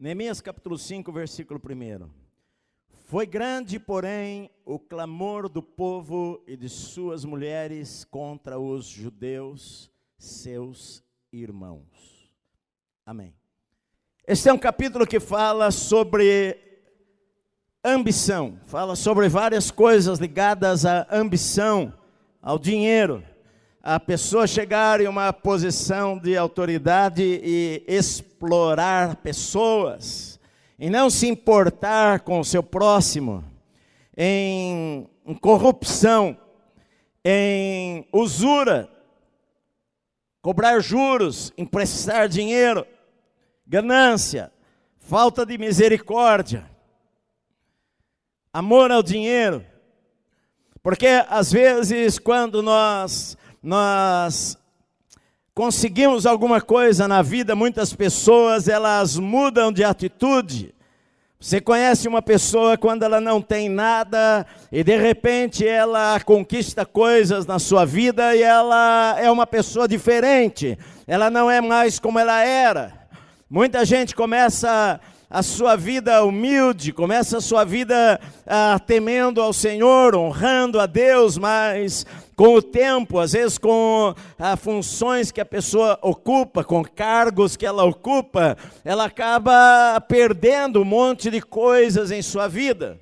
[0.00, 2.08] Neemias capítulo 5, versículo 1.
[3.06, 11.02] Foi grande, porém, o clamor do povo e de suas mulheres contra os judeus, seus
[11.32, 12.32] irmãos.
[13.04, 13.34] Amém.
[14.24, 16.56] Este é um capítulo que fala sobre
[17.82, 21.92] ambição, fala sobre várias coisas ligadas à ambição,
[22.40, 23.24] ao dinheiro.
[23.90, 30.38] A pessoa chegar em uma posição de autoridade e explorar pessoas,
[30.78, 33.42] em não se importar com o seu próximo,
[34.14, 35.08] em
[35.40, 36.36] corrupção,
[37.24, 38.90] em usura,
[40.42, 42.86] cobrar juros, emprestar dinheiro,
[43.66, 44.52] ganância,
[44.98, 46.70] falta de misericórdia,
[48.52, 49.64] amor ao dinheiro.
[50.82, 53.36] Porque às vezes quando nós
[53.68, 54.56] nós
[55.54, 60.74] conseguimos alguma coisa na vida, muitas pessoas elas mudam de atitude.
[61.38, 67.44] Você conhece uma pessoa quando ela não tem nada e de repente ela conquista coisas
[67.44, 70.78] na sua vida e ela é uma pessoa diferente.
[71.06, 72.94] Ela não é mais como ela era.
[73.50, 74.98] Muita gente começa
[75.30, 81.36] a sua vida humilde, começa a sua vida ah, temendo ao Senhor, honrando a Deus,
[81.36, 87.56] mas com o tempo, às vezes com ah, funções que a pessoa ocupa, com cargos
[87.56, 92.98] que ela ocupa, ela acaba perdendo um monte de coisas em sua vida.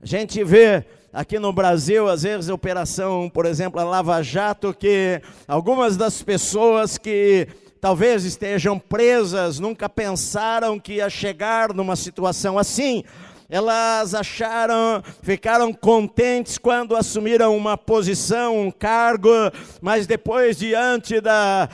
[0.00, 4.74] A gente vê aqui no Brasil, às vezes, a operação, por exemplo, a Lava Jato,
[4.74, 7.46] que algumas das pessoas que
[7.84, 13.04] talvez estejam presas, nunca pensaram que ia chegar numa situação assim.
[13.54, 19.30] Elas acharam, ficaram contentes quando assumiram uma posição, um cargo,
[19.80, 21.68] mas depois, diante da,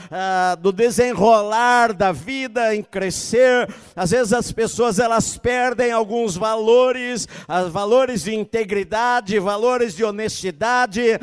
[0.61, 7.27] do desenrolar da vida, em crescer, às vezes as pessoas elas perdem alguns valores,
[7.71, 11.19] valores de integridade, valores de honestidade,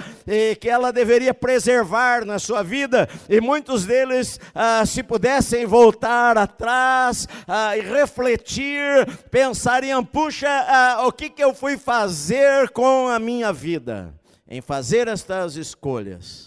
[0.59, 7.27] que ela deveria preservar na sua vida, e muitos deles, ah, se pudessem voltar atrás
[7.47, 13.51] ah, e refletir, pensariam, puxa, ah, o que, que eu fui fazer com a minha
[13.51, 14.13] vida?
[14.47, 16.46] Em fazer estas escolhas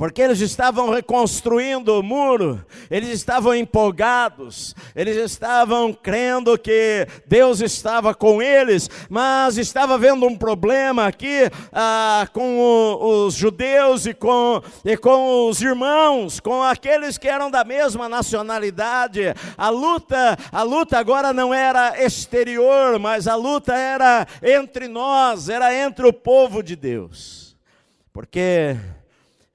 [0.00, 8.14] porque eles estavam reconstruindo o muro, eles estavam empolgados, eles estavam crendo que Deus estava
[8.14, 14.62] com eles, mas estava havendo um problema aqui ah, com o, os judeus e com,
[14.86, 19.34] e com os irmãos, com aqueles que eram da mesma nacionalidade.
[19.54, 25.74] A luta, a luta agora não era exterior, mas a luta era entre nós, era
[25.74, 27.54] entre o povo de Deus,
[28.14, 28.78] porque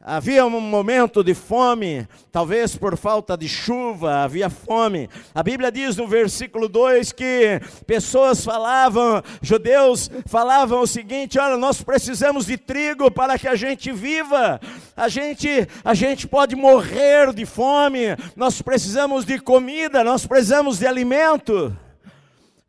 [0.07, 5.09] Havia um momento de fome, talvez por falta de chuva, havia fome.
[5.33, 11.81] A Bíblia diz no versículo 2 que pessoas falavam, judeus falavam o seguinte: olha, nós
[11.81, 14.61] precisamos de trigo para que a gente viva.
[14.95, 18.15] A gente, a gente pode morrer de fome.
[18.35, 21.75] Nós precisamos de comida, nós precisamos de alimento.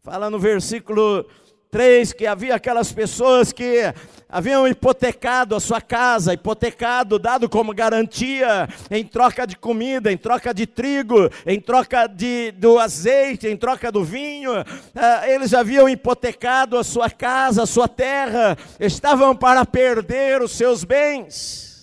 [0.02, 1.26] Fala no versículo
[1.76, 3.82] 3 que havia aquelas pessoas que
[4.30, 10.54] haviam hipotecado a sua casa, hipotecado, dado como garantia, em troca de comida, em troca
[10.54, 14.52] de trigo, em troca de, do azeite, em troca do vinho.
[14.94, 20.82] Ah, eles haviam hipotecado a sua casa, a sua terra, estavam para perder os seus
[20.82, 21.75] bens.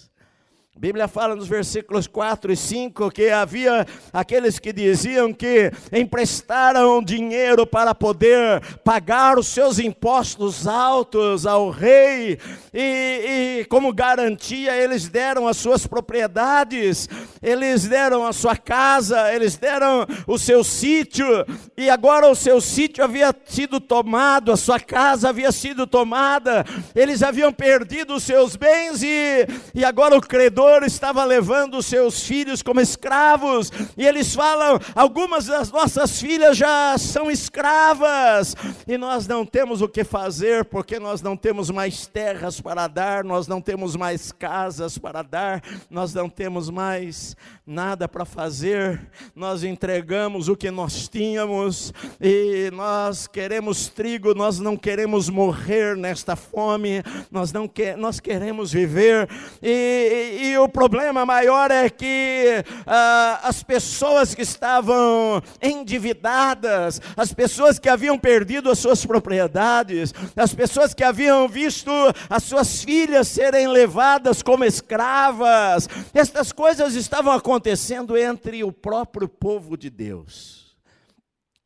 [0.84, 7.66] Bíblia fala nos versículos 4 e 5 que havia aqueles que diziam que emprestaram dinheiro
[7.66, 12.38] para poder pagar os seus impostos altos ao rei,
[12.74, 17.08] e, e como garantia eles deram as suas propriedades,
[17.42, 21.46] eles deram a sua casa, eles deram o seu sítio,
[21.78, 27.24] e agora o seu sítio havia sido tomado, a sua casa havia sido tomada, eles
[27.24, 32.64] haviam perdido os seus bens, e, e agora o credor estava levando os seus filhos
[32.64, 38.56] como escravos, e eles falam: algumas das nossas filhas já são escravas,
[38.88, 43.24] e nós não temos o que fazer, porque nós não temos mais terras para dar,
[43.24, 47.36] nós não temos mais casas para dar, nós não temos mais
[47.66, 54.76] nada para fazer, nós entregamos o que nós tínhamos, e nós queremos trigo, nós não
[54.76, 59.30] queremos morrer nesta fome, nós não que, nós queremos viver,
[59.62, 67.34] e, e, e o problema maior é que ah, as pessoas que estavam endividadas, as
[67.34, 71.92] pessoas que haviam perdido as suas propriedades, as pessoas que haviam visto
[72.30, 79.78] as suas filhas serem levadas como escravas, estas coisas estavam acontecendo entre o próprio povo
[79.78, 80.64] de Deus.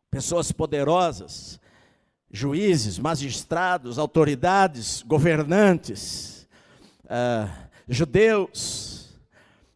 [0.10, 1.60] pessoas poderosas,
[2.32, 6.48] juízes, magistrados, autoridades, governantes,
[7.06, 9.18] uh, judeus,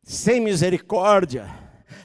[0.04, 1.48] sem misericórdia,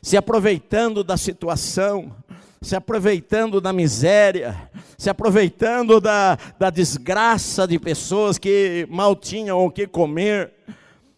[0.01, 2.15] se aproveitando da situação,
[2.63, 9.71] se aproveitando da miséria, se aproveitando da, da desgraça de pessoas que mal tinham o
[9.71, 10.53] que comer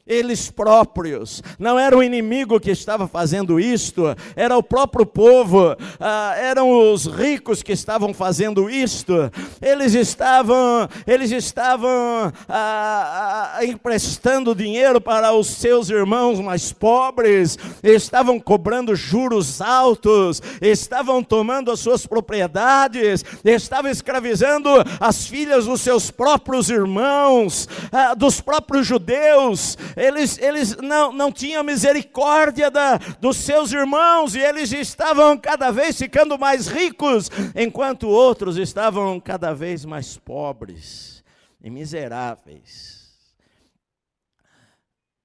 [0.09, 1.43] eles próprios.
[1.59, 7.07] Não era o inimigo que estava fazendo isto, era o próprio povo, ah, eram os
[7.07, 9.31] ricos que estavam fazendo isto.
[9.61, 18.41] Eles estavam, eles estavam ah, ah, emprestando dinheiro para os seus irmãos mais pobres, estavam
[18.41, 26.71] cobrando juros altos, estavam tomando as suas propriedades, estavam escravizando as filhas dos seus próprios
[26.71, 34.35] irmãos, ah, dos próprios judeus eles, eles não, não tinham misericórdia da, dos seus irmãos
[34.35, 41.23] e eles estavam cada vez ficando mais ricos, enquanto outros estavam cada vez mais pobres
[41.63, 42.98] e miseráveis.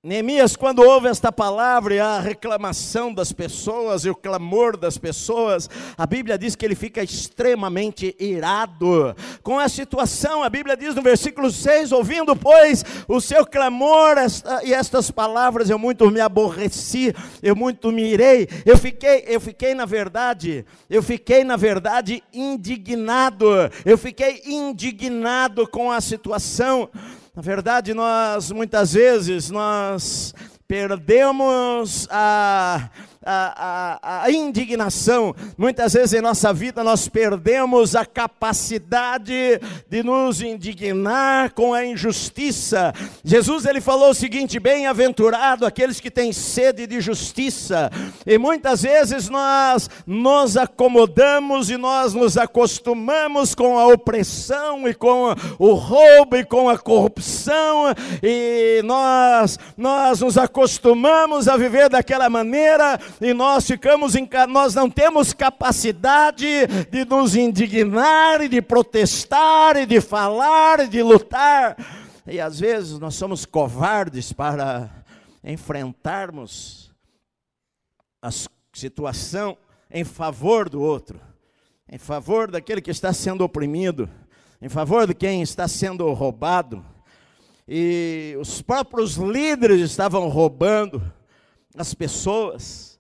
[0.06, 5.70] Neemias, quando ouve esta palavra e a reclamação das pessoas e o clamor das pessoas,
[5.98, 10.44] a Bíblia diz que ele fica extremamente irado com a situação.
[10.44, 15.70] A Bíblia diz no versículo 6: Ouvindo, pois, o seu clamor esta, e estas palavras,
[15.70, 18.50] eu muito me aborreci, eu muito me irei.
[18.66, 23.48] Eu fiquei, eu fiquei, na verdade, eu fiquei, na verdade, indignado.
[23.86, 26.90] Eu fiquei indignado com a situação.
[27.36, 30.36] Na verdade, nós muitas vezes nós
[30.68, 32.92] perdemos a
[33.26, 35.36] a, a, indignação.
[35.58, 39.60] Muitas vezes em nossa vida nós perdemos a capacidade
[39.90, 42.94] de nos indignar com a injustiça.
[43.24, 47.90] Jesus ele falou o seguinte: bem-aventurado aqueles que têm sede de justiça.
[48.26, 55.34] E muitas vezes nós nos acomodamos e nós nos acostumamos com a opressão e com
[55.58, 63.00] o roubo e com a corrupção e nós nós nos acostumamos a viver daquela maneira
[63.22, 69.86] e nós ficamos em, nós não temos capacidade de nos indignar e de protestar e
[69.86, 71.78] de falar e de lutar.
[72.26, 74.90] E às vezes nós somos covardes para
[75.44, 76.94] enfrentarmos
[78.22, 78.30] a
[78.74, 79.58] situação
[79.92, 81.20] em favor do outro,
[81.90, 84.10] em favor daquele que está sendo oprimido,
[84.62, 86.84] em favor de quem está sendo roubado.
[87.68, 91.02] E os próprios líderes estavam roubando
[91.78, 92.93] as pessoas.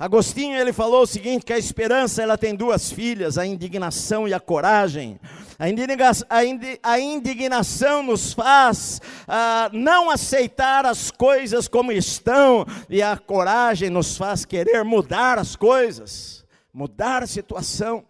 [0.00, 4.32] Agostinho ele falou o seguinte, que a esperança ela tem duas filhas, a indignação e
[4.32, 5.20] a coragem.
[5.58, 8.98] A, indignação nos faz
[9.28, 15.54] ah, não aceitar as coisas como estão, e a coragem nos faz querer mudar as
[15.54, 18.02] coisas, mudar a situação.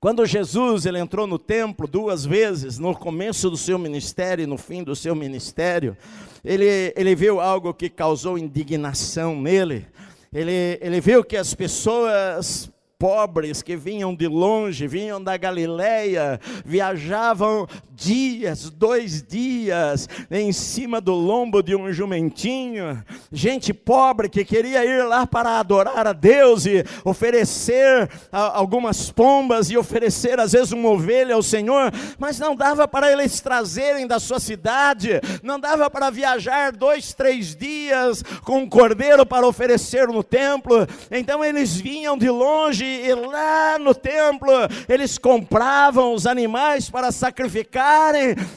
[0.00, 4.56] Quando Jesus ele entrou no templo duas vezes, no começo do seu ministério e no
[4.56, 5.94] fim do seu ministério,
[6.42, 9.86] ele, ele viu algo que causou indignação nele
[10.32, 17.66] ele, ele viu que as pessoas pobres que vinham de longe, vinham da Galileia, viajavam
[18.00, 25.04] dias, dois dias, em cima do lombo de um jumentinho, gente pobre que queria ir
[25.04, 31.34] lá para adorar a Deus e oferecer algumas pombas e oferecer às vezes uma ovelha
[31.34, 36.72] ao Senhor, mas não dava para eles trazerem da sua cidade, não dava para viajar
[36.72, 42.84] dois, três dias com um cordeiro para oferecer no templo, então eles vinham de longe
[42.84, 44.50] e lá no templo
[44.88, 47.12] eles compravam os animais para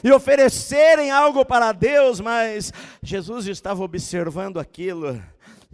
[0.02, 2.72] e oferecerem algo para Deus, mas
[3.02, 5.20] Jesus estava observando aquilo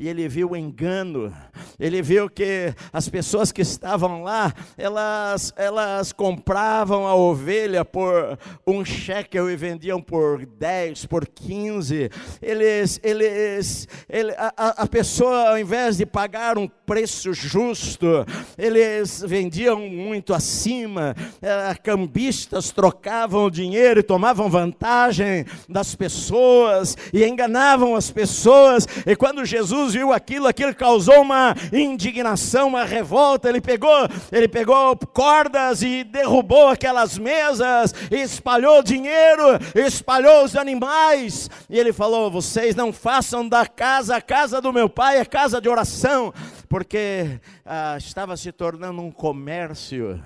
[0.01, 1.31] e ele viu o engano,
[1.79, 8.83] ele viu que as pessoas que estavam lá, elas, elas compravam a ovelha por um
[8.83, 12.09] shekel e vendiam por 10, por 15.
[12.41, 18.25] Eles, eles, ele, a, a pessoa, ao invés de pagar um preço justo,
[18.57, 27.95] eles vendiam muito acima, é, cambistas trocavam dinheiro e tomavam vantagem das pessoas e enganavam
[27.95, 33.49] as pessoas, e quando Jesus Jesus viu aquilo, aquilo causou uma indignação, uma revolta.
[33.49, 39.43] Ele pegou, ele pegou cordas e derrubou aquelas mesas, espalhou dinheiro,
[39.75, 41.51] espalhou os animais.
[41.69, 45.61] E ele falou: "Vocês não façam da casa a casa do meu pai a casa
[45.61, 46.33] de oração,
[46.69, 50.23] porque ah, estava se tornando um comércio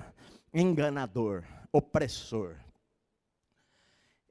[0.53, 2.55] enganador, opressor.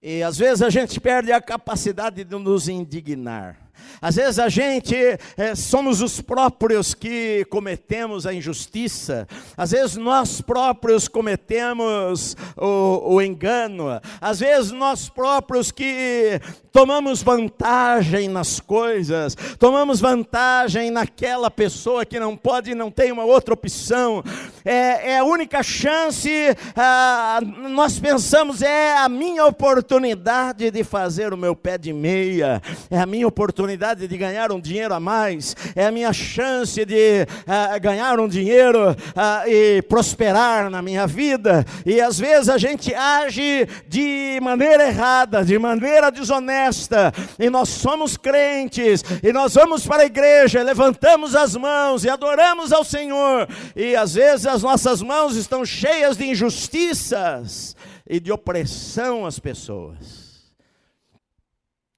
[0.02, 3.63] E às vezes a gente perde a capacidade de nos indignar.
[4.00, 4.94] Às vezes a gente
[5.36, 9.26] é, somos os próprios que cometemos a injustiça,
[9.56, 16.40] às vezes nós próprios cometemos o, o engano, às vezes nós próprios que
[16.70, 23.24] tomamos vantagem nas coisas, tomamos vantagem naquela pessoa que não pode e não tem uma
[23.24, 24.22] outra opção,
[24.64, 26.30] é, é a única chance,
[26.76, 27.40] ah,
[27.70, 33.06] nós pensamos, é a minha oportunidade de fazer o meu pé de meia, é a
[33.06, 33.63] minha oportunidade
[34.08, 38.96] de ganhar um dinheiro a mais, é a minha chance de ah, ganhar um dinheiro
[39.16, 45.44] ah, e prosperar na minha vida, e às vezes a gente age de maneira errada,
[45.44, 51.56] de maneira desonesta, e nós somos crentes, e nós vamos para a igreja, levantamos as
[51.56, 57.76] mãos e adoramos ao Senhor, e às vezes as nossas mãos estão cheias de injustiças
[58.08, 60.24] e de opressão às pessoas.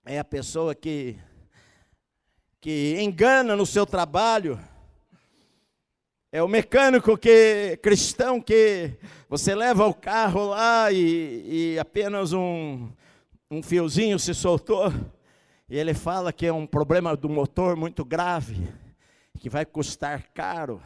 [0.04, 1.16] É a pessoa que,
[2.66, 4.58] que engana no seu trabalho,
[6.32, 8.90] é o mecânico que cristão que
[9.28, 12.90] você leva o carro lá e, e apenas um,
[13.48, 14.92] um fiozinho se soltou
[15.68, 18.68] e ele fala que é um problema do motor muito grave,
[19.38, 20.82] que vai custar caro,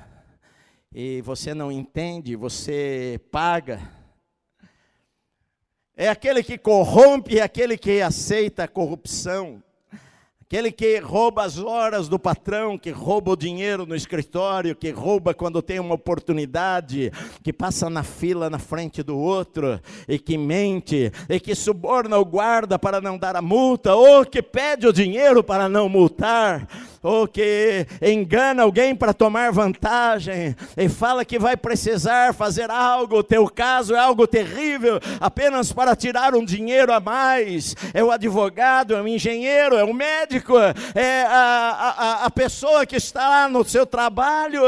[0.92, 3.80] e você não entende, você paga.
[5.96, 9.62] É aquele que corrompe, é aquele que aceita a corrupção.
[10.52, 15.33] Aquele que rouba as horas do patrão, que rouba o dinheiro no escritório, que rouba
[15.33, 21.12] quando tem uma oportunidade, que passa na fila na frente do outro, e que mente,
[21.28, 25.45] e que suborna o guarda para não dar a multa, ou que pede o dinheiro
[25.45, 26.66] para não multar
[27.02, 33.23] ou que engana alguém para tomar vantagem, e fala que vai precisar fazer algo, o
[33.23, 38.95] teu caso é algo terrível, apenas para tirar um dinheiro a mais, é o advogado,
[38.95, 40.54] é o engenheiro, é o médico,
[40.95, 44.62] é a, a, a pessoa que está no seu trabalho,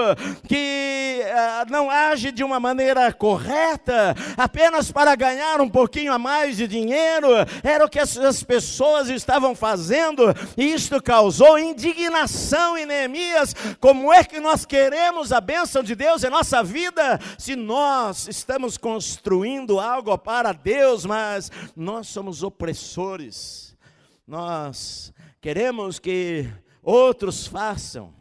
[0.48, 6.56] que uh, não age de uma maneira correta, apenas para ganhar um pouquinho a mais
[6.56, 7.28] de dinheiro,
[7.62, 14.12] era o que essas pessoas estavam fazendo, e isto causou indignação nação em Neemias, como
[14.12, 19.80] é que nós queremos a bênção de Deus em nossa vida, se nós estamos construindo
[19.80, 23.76] algo para Deus, mas nós somos opressores,
[24.24, 26.48] nós queremos que
[26.80, 28.14] outros façam.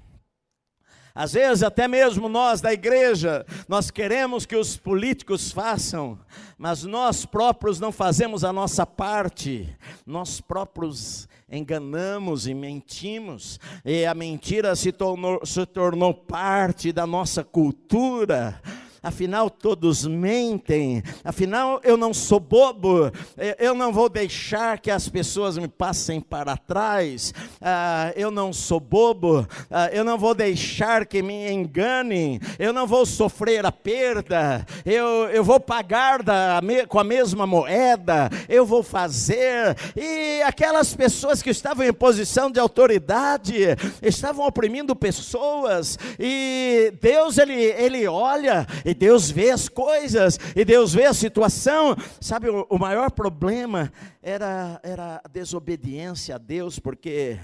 [1.14, 6.18] Às vezes, até mesmo nós da igreja, nós queremos que os políticos façam,
[6.58, 14.14] mas nós próprios não fazemos a nossa parte, nós próprios enganamos e mentimos, e a
[14.14, 18.62] mentira se tornou, se tornou parte da nossa cultura
[19.04, 23.12] afinal todos mentem, afinal eu não sou bobo,
[23.58, 28.80] eu não vou deixar que as pessoas me passem para trás, ah, eu não sou
[28.80, 34.66] bobo, ah, eu não vou deixar que me enganem, eu não vou sofrer a perda,
[34.86, 41.42] eu, eu vou pagar da, com a mesma moeda, eu vou fazer, e aquelas pessoas
[41.42, 43.56] que estavam em posição de autoridade,
[44.00, 50.94] estavam oprimindo pessoas, e Deus ele, ele olha, e Deus vê as coisas, e Deus
[50.94, 51.96] vê a situação.
[52.20, 53.90] Sabe, o, o maior problema
[54.22, 57.40] era, era a desobediência a Deus, porque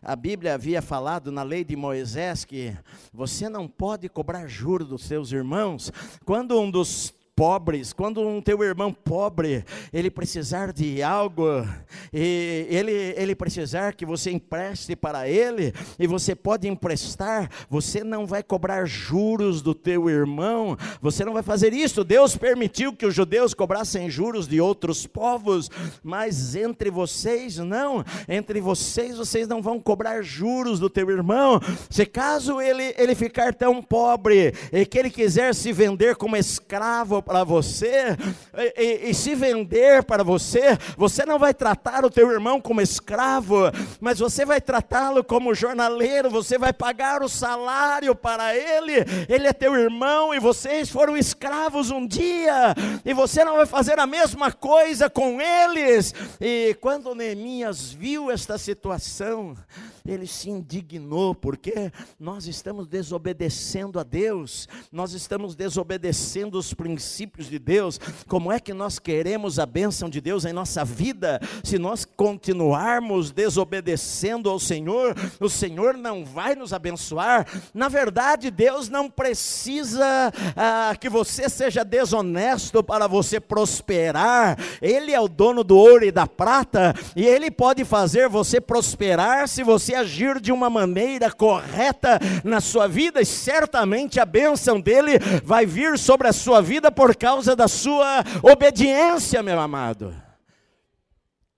[0.00, 2.72] a Bíblia havia falado na lei de Moisés que
[3.12, 5.90] você não pode cobrar juros dos seus irmãos.
[6.24, 11.66] Quando um dos pobres, quando um teu irmão pobre, ele precisar de algo,
[12.12, 18.26] e ele, ele precisar que você empreste para ele, e você pode emprestar, você não
[18.26, 22.04] vai cobrar juros do teu irmão, você não vai fazer isso.
[22.04, 25.70] Deus permitiu que os judeus cobrassem juros de outros povos,
[26.02, 31.60] mas entre vocês não, entre vocês vocês não vão cobrar juros do teu irmão.
[31.88, 37.22] Se caso ele, ele ficar tão pobre e que ele quiser se vender como escravo
[37.32, 38.14] para você
[38.58, 42.82] e, e, e, se vender para você, você não vai tratar o teu irmão como
[42.82, 43.56] escravo,
[43.98, 48.96] mas você vai tratá-lo como jornaleiro, você vai pagar o salário para ele,
[49.30, 53.98] ele é teu irmão e vocês foram escravos um dia, e você não vai fazer
[53.98, 56.14] a mesma coisa com eles.
[56.38, 59.56] E quando Neemias viu esta situação,
[60.04, 67.50] ele se indignou, porque nós estamos desobedecendo a Deus, nós estamos desobedecendo os princípios princípios
[67.50, 71.78] de Deus, como é que nós queremos a bênção de Deus em nossa vida, se
[71.78, 77.46] nós continuarmos desobedecendo ao Senhor, o Senhor não vai nos abençoar.
[77.74, 85.20] Na verdade, Deus não precisa ah, que você seja desonesto para você prosperar, Ele é
[85.20, 89.94] o dono do ouro e da prata, e Ele pode fazer você prosperar se você
[89.94, 95.98] agir de uma maneira correta na sua vida, e certamente a bênção dele vai vir
[95.98, 100.14] sobre a sua vida por causa da sua obediência, meu amado.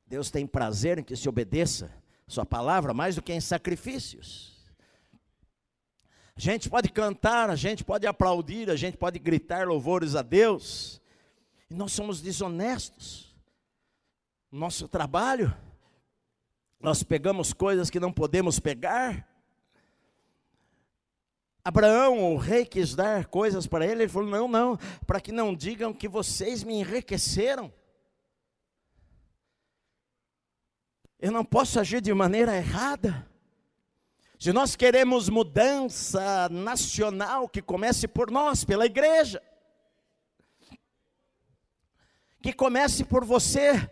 [0.06, 1.92] Deus tem prazer em que se obedeça
[2.26, 4.54] Sua palavra mais do que em sacrifícios.
[6.34, 10.98] A gente pode cantar, a gente pode aplaudir, a gente pode gritar louvores a Deus,
[11.68, 13.36] e nós somos desonestos.
[14.50, 15.54] Nosso trabalho,
[16.80, 19.28] nós pegamos coisas que não podemos pegar.
[21.64, 25.54] Abraão, o rei, quis dar coisas para ele, ele falou: não, não, para que não
[25.54, 27.72] digam que vocês me enriqueceram.
[31.18, 33.26] Eu não posso agir de maneira errada.
[34.38, 39.42] Se nós queremos mudança nacional, que comece por nós, pela igreja,
[42.42, 43.90] que comece por você,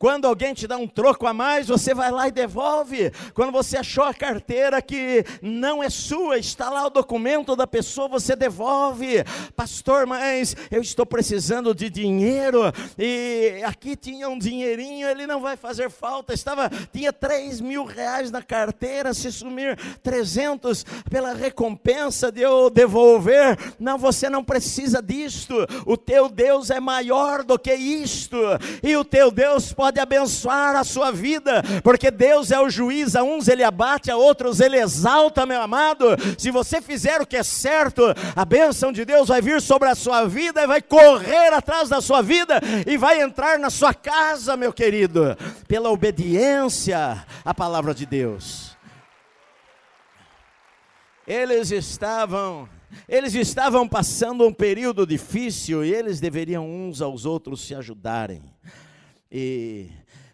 [0.00, 3.12] quando alguém te dá um troco a mais, você vai lá e devolve.
[3.34, 8.08] Quando você achou a carteira que não é sua, está lá o documento da pessoa,
[8.08, 9.22] você devolve.
[9.54, 12.62] Pastor, mas eu estou precisando de dinheiro
[12.98, 16.32] e aqui tinha um dinheirinho, ele não vai fazer falta.
[16.32, 23.58] Estava, tinha 3 mil reais na carteira, se sumir 300 pela recompensa de eu devolver.
[23.78, 25.54] Não, você não precisa disto.
[25.84, 28.38] O teu Deus é maior do que isto.
[28.82, 33.16] E o teu Deus pode pode abençoar a sua vida, porque Deus é o juiz,
[33.16, 36.06] a uns ele abate, a outros ele exalta, meu amado.
[36.38, 38.02] Se você fizer o que é certo,
[38.36, 42.00] a bênção de Deus vai vir sobre a sua vida e vai correr atrás da
[42.00, 48.06] sua vida e vai entrar na sua casa, meu querido, pela obediência à palavra de
[48.06, 48.76] Deus.
[51.26, 52.68] Eles estavam
[53.08, 58.42] eles estavam passando um período difícil e eles deveriam uns aos outros se ajudarem.
[59.30, 59.88] E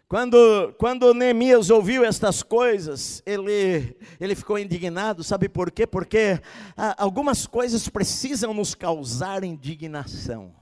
[0.07, 5.85] quando, quando Neemias ouviu estas coisas, ele, ele ficou indignado, sabe por quê?
[5.85, 6.39] Porque
[6.75, 10.55] ah, algumas coisas precisam nos causar indignação.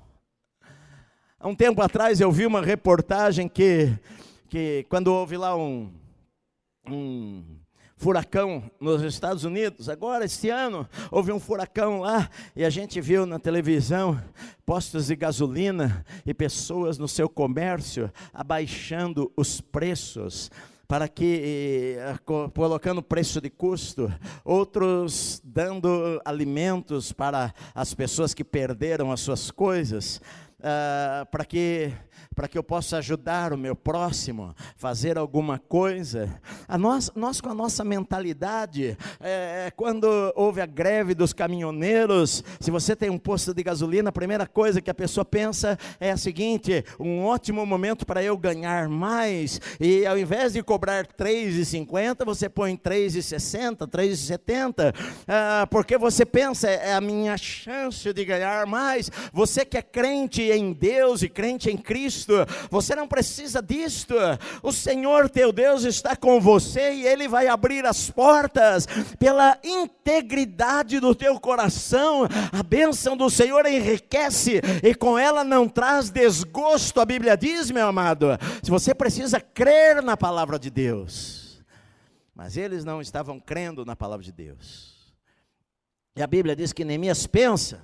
[1.39, 3.93] Há um tempo atrás eu vi uma reportagem que,
[4.49, 5.93] que quando houve lá um,
[6.89, 7.54] um
[7.97, 9.89] furacão nos Estados Unidos.
[9.89, 14.21] Agora, este ano, houve um furacão lá e a gente viu na televisão
[14.65, 20.49] postos de gasolina e pessoas no seu comércio abaixando os preços
[20.87, 22.15] para que eh,
[22.53, 24.11] colocando preço de custo,
[24.43, 30.21] outros dando alimentos para as pessoas que perderam as suas coisas,
[30.59, 31.91] uh, para que
[32.35, 36.29] para que eu possa ajudar o meu próximo, fazer alguma coisa.
[36.67, 42.43] A nós, nós com a nossa mentalidade, é, é, quando houve a greve dos caminhoneiros,
[42.59, 46.11] se você tem um posto de gasolina, a primeira coisa que a pessoa pensa é
[46.11, 51.09] a seguinte: um ótimo momento para eu ganhar mais, e ao invés de cobrar R$
[51.17, 54.93] 3,50, você põe R$ 3,60, R$ 3,70,
[55.27, 59.09] ah, porque você pensa, é a minha chance de ganhar mais.
[59.31, 62.33] Você que é crente em Deus e crente em Cristo,
[62.69, 64.15] você não precisa disto.
[64.61, 68.87] O Senhor teu Deus está com você e Ele vai abrir as portas
[69.19, 72.27] pela integridade do teu coração.
[72.51, 76.99] A bênção do Senhor enriquece e com ela não traz desgosto.
[76.99, 78.27] A Bíblia diz, meu amado,
[78.61, 81.63] se você precisa crer na palavra de Deus.
[82.33, 84.95] Mas eles não estavam crendo na palavra de Deus.
[86.17, 87.83] E a Bíblia diz que Neemias pensa,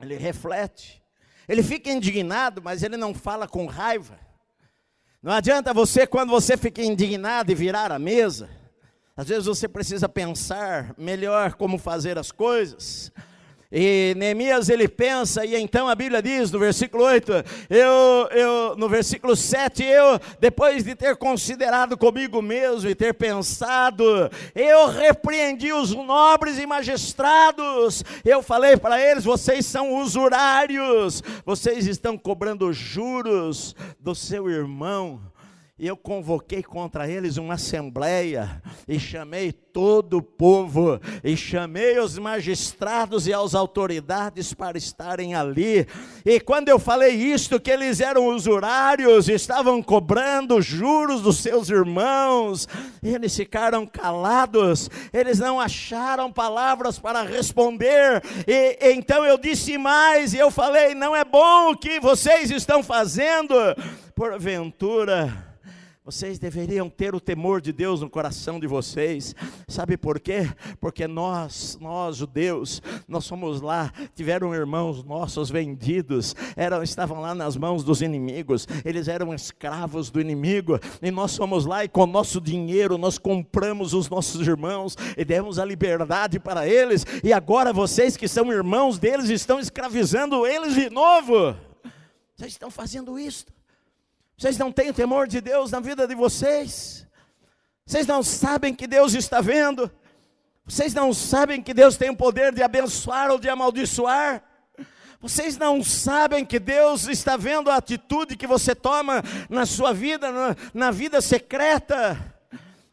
[0.00, 1.02] ele reflete,
[1.48, 4.18] ele fica indignado, mas ele não fala com raiva.
[5.22, 8.48] Não adianta você, quando você fica indignado, e virar a mesa.
[9.16, 13.10] Às vezes você precisa pensar melhor como fazer as coisas.
[13.70, 17.32] E Neemias ele pensa, e então a Bíblia diz no versículo 8,
[17.68, 24.02] eu, eu, no versículo 7, eu, depois de ter considerado comigo mesmo e ter pensado,
[24.54, 32.16] eu repreendi os nobres e magistrados, eu falei para eles: vocês são usurários, vocês estão
[32.16, 35.20] cobrando juros do seu irmão.
[35.78, 42.18] E eu convoquei contra eles uma assembleia, e chamei todo o povo, e chamei os
[42.18, 45.86] magistrados e as autoridades para estarem ali.
[46.26, 52.66] E quando eu falei isto, que eles eram usurários, estavam cobrando juros dos seus irmãos,
[53.00, 58.20] eles ficaram calados, eles não acharam palavras para responder.
[58.48, 62.82] E, então eu disse mais, e eu falei: não é bom o que vocês estão
[62.82, 63.54] fazendo,
[64.16, 65.47] porventura
[66.08, 69.34] vocês deveriam ter o temor de Deus no coração de vocês.
[69.68, 70.50] Sabe por quê?
[70.80, 77.58] Porque nós, nós judeus, nós somos lá, tiveram irmãos nossos vendidos, eram, estavam lá nas
[77.58, 82.40] mãos dos inimigos, eles eram escravos do inimigo, e nós fomos lá e com nosso
[82.40, 88.16] dinheiro nós compramos os nossos irmãos e demos a liberdade para eles, e agora vocês
[88.16, 91.54] que são irmãos deles estão escravizando eles de novo.
[92.34, 93.44] Vocês estão fazendo isso.
[94.38, 97.04] Vocês não têm temor de Deus na vida de vocês?
[97.84, 99.90] Vocês não sabem que Deus está vendo?
[100.64, 104.44] Vocês não sabem que Deus tem o poder de abençoar ou de amaldiçoar?
[105.20, 110.30] Vocês não sabem que Deus está vendo a atitude que você toma na sua vida,
[110.30, 112.16] na, na vida secreta?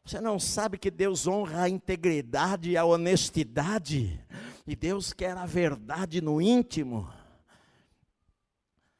[0.03, 4.19] Você não sabe que Deus honra a integridade e a honestidade?
[4.65, 7.07] E Deus quer a verdade no íntimo?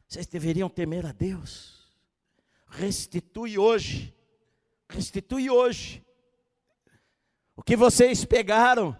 [0.08, 1.75] Vocês deveriam temer a Deus
[2.78, 4.14] restitui hoje.
[4.90, 6.04] Restitui hoje.
[7.56, 8.96] O que vocês pegaram,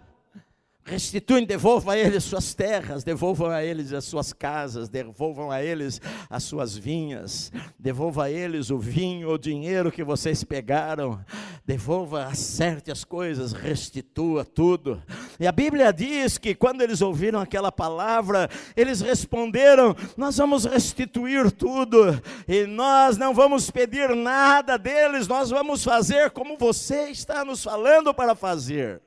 [0.82, 6.00] restituem, devolvam a eles suas terras, devolvam a eles as suas casas, devolvam a eles
[6.30, 11.22] as suas vinhas, devolvam a eles o vinho, o dinheiro que vocês pegaram,
[11.66, 15.02] devolva, acerte as coisas, restitua tudo.
[15.38, 21.50] E a Bíblia diz que quando eles ouviram aquela palavra, eles responderam: Nós vamos restituir
[21.50, 27.62] tudo, e nós não vamos pedir nada deles, nós vamos fazer como você está nos
[27.62, 29.02] falando para fazer.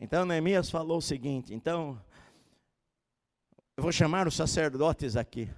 [0.00, 2.00] Então Neemias falou o seguinte: então,
[3.76, 5.48] eu vou chamar os sacerdotes aqui.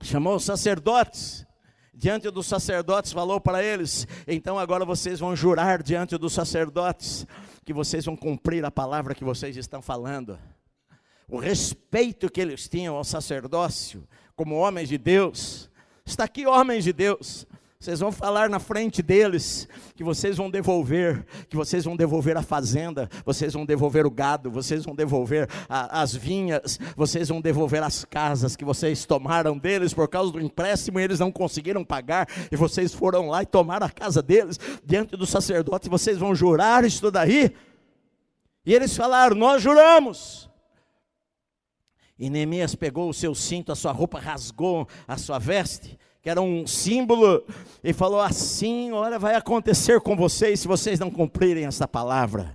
[0.00, 1.44] Chamou os sacerdotes,
[1.92, 7.26] diante dos sacerdotes, falou para eles: então agora vocês vão jurar diante dos sacerdotes
[7.68, 10.38] que vocês vão cumprir a palavra que vocês estão falando.
[11.28, 15.70] O respeito que eles tinham ao sacerdócio, como homens de Deus,
[16.02, 17.46] está aqui, homens de Deus,
[17.80, 22.42] vocês vão falar na frente deles que vocês vão devolver, que vocês vão devolver a
[22.42, 27.80] fazenda, vocês vão devolver o gado, vocês vão devolver a, as vinhas, vocês vão devolver
[27.84, 32.28] as casas que vocês tomaram deles por causa do empréstimo e eles não conseguiram pagar,
[32.50, 36.84] e vocês foram lá e tomaram a casa deles diante do sacerdote, vocês vão jurar
[36.84, 37.54] isso daí.
[38.66, 40.50] E eles falaram: Nós juramos.
[42.18, 45.96] E Neemias pegou o seu cinto, a sua roupa rasgou a sua veste
[46.28, 47.42] que era um símbolo,
[47.82, 52.54] e falou assim: olha, vai acontecer com vocês se vocês não cumprirem essa palavra.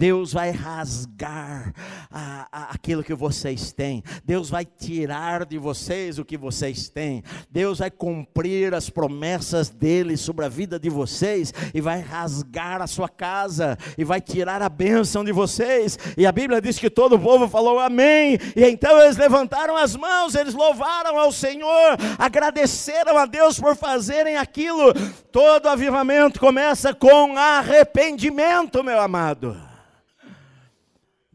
[0.00, 1.74] Deus vai rasgar
[2.10, 7.22] a, a, aquilo que vocês têm, Deus vai tirar de vocês o que vocês têm,
[7.50, 12.86] Deus vai cumprir as promessas dele sobre a vida de vocês e vai rasgar a
[12.86, 15.98] sua casa e vai tirar a bênção de vocês.
[16.16, 19.94] E a Bíblia diz que todo o povo falou amém, e então eles levantaram as
[19.94, 24.94] mãos, eles louvaram ao Senhor, agradeceram a Deus por fazerem aquilo.
[25.30, 29.69] Todo avivamento começa com arrependimento, meu amado.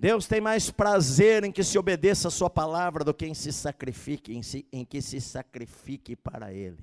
[0.06, 3.52] Deus tem mais prazer em que se obedeça a sua palavra do que em se
[3.52, 4.42] sacrifique, em,
[4.72, 6.78] em que se sacrifique para Ele.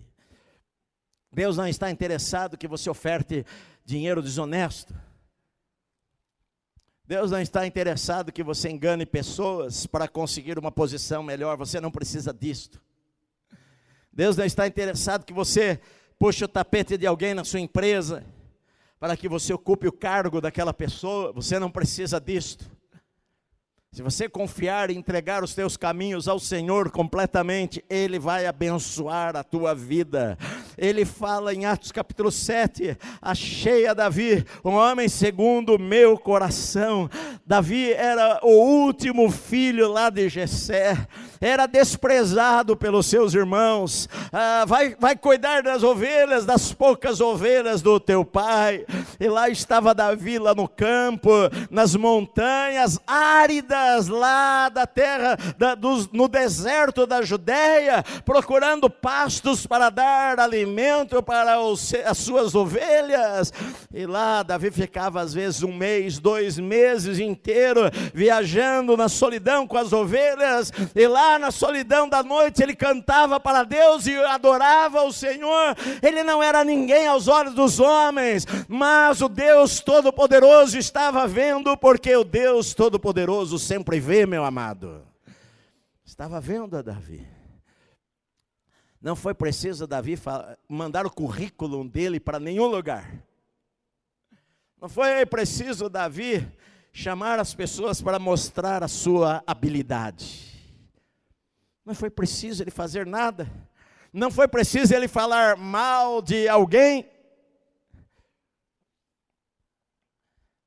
[1.33, 3.47] Deus não está interessado que você oferte
[3.85, 4.93] dinheiro desonesto.
[7.07, 11.57] Deus não está interessado que você engane pessoas para conseguir uma posição melhor.
[11.57, 12.83] Você não precisa disto.
[14.13, 15.81] Deus não está interessado que você
[16.19, 18.27] puxe o tapete de alguém na sua empresa
[18.99, 21.33] para que você ocupe o cargo daquela pessoa.
[21.33, 22.82] Você não precisa disto.
[23.95, 29.45] Se você confiar e entregar os teus caminhos ao Senhor completamente, Ele vai abençoar a
[29.45, 30.39] tua vida.
[30.77, 37.11] Ele fala em Atos capítulo 7: Achei a Davi, um homem segundo o meu coração.
[37.47, 40.97] Davi era o último filho lá de Jessé,
[41.41, 44.09] era desprezado pelos seus irmãos.
[44.33, 48.87] Ah, vai, vai cuidar das ovelhas, das poucas ovelhas do teu pai.
[49.21, 51.31] E lá estava Davi, lá no campo,
[51.71, 59.91] nas montanhas áridas lá da terra, da, dos, no deserto da Judéia, procurando pastos para
[59.91, 63.53] dar alimento para os, as suas ovelhas.
[63.93, 67.83] E lá Davi ficava às vezes um mês, dois meses inteiro,
[68.15, 70.73] viajando na solidão com as ovelhas.
[70.95, 75.77] E lá na solidão da noite, ele cantava para Deus e adorava o Senhor.
[76.01, 82.15] Ele não era ninguém aos olhos dos homens, mas o Deus Todo-Poderoso estava vendo, porque
[82.15, 85.03] o Deus Todo-Poderoso sempre vê, meu amado.
[86.05, 87.32] Estava vendo a Davi.
[89.03, 90.17] Não foi preciso Davi
[90.69, 93.13] mandar o currículo dele para nenhum lugar.
[94.81, 96.49] Não foi preciso Davi
[96.93, 100.53] chamar as pessoas para mostrar a sua habilidade.
[101.85, 103.51] Não foi preciso ele fazer nada.
[104.13, 107.11] Não foi preciso ele falar mal de alguém.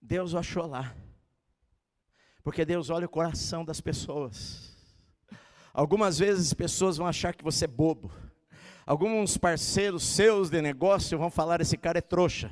[0.01, 0.93] Deus o achou lá.
[2.43, 4.75] Porque Deus olha o coração das pessoas.
[5.73, 8.11] Algumas vezes pessoas vão achar que você é bobo.
[8.85, 12.51] Alguns parceiros seus de negócio vão falar: esse cara é trouxa.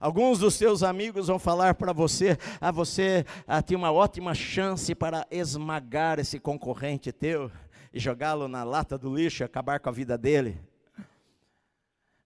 [0.00, 4.94] Alguns dos seus amigos vão falar para você: ah, você ah, tem uma ótima chance
[4.94, 7.50] para esmagar esse concorrente teu
[7.92, 10.60] e jogá-lo na lata do lixo e acabar com a vida dele.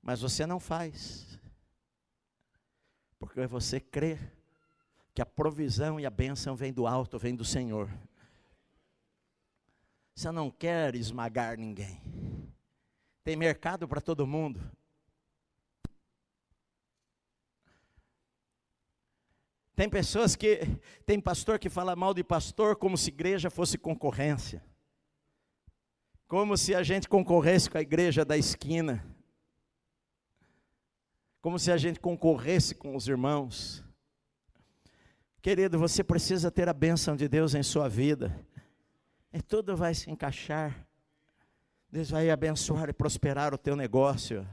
[0.01, 1.39] Mas você não faz,
[3.19, 4.19] porque você crê
[5.15, 7.91] que a provisão e a bênção vem do alto, vem do Senhor.
[10.15, 12.01] Você não quer esmagar ninguém.
[13.29, 14.59] Tem mercado para todo mundo.
[19.77, 20.61] Tem pessoas que,
[21.05, 24.65] tem pastor que fala mal de pastor como se igreja fosse concorrência.
[26.27, 29.05] Como se a gente concorresse com a igreja da esquina.
[31.43, 33.85] Como se a gente concorresse com os irmãos.
[35.43, 38.43] Querido, você precisa ter a bênção de Deus em sua vida.
[39.31, 40.88] E tudo vai se encaixar.
[41.91, 44.47] Deus vai abençoar e prosperar o teu negócio.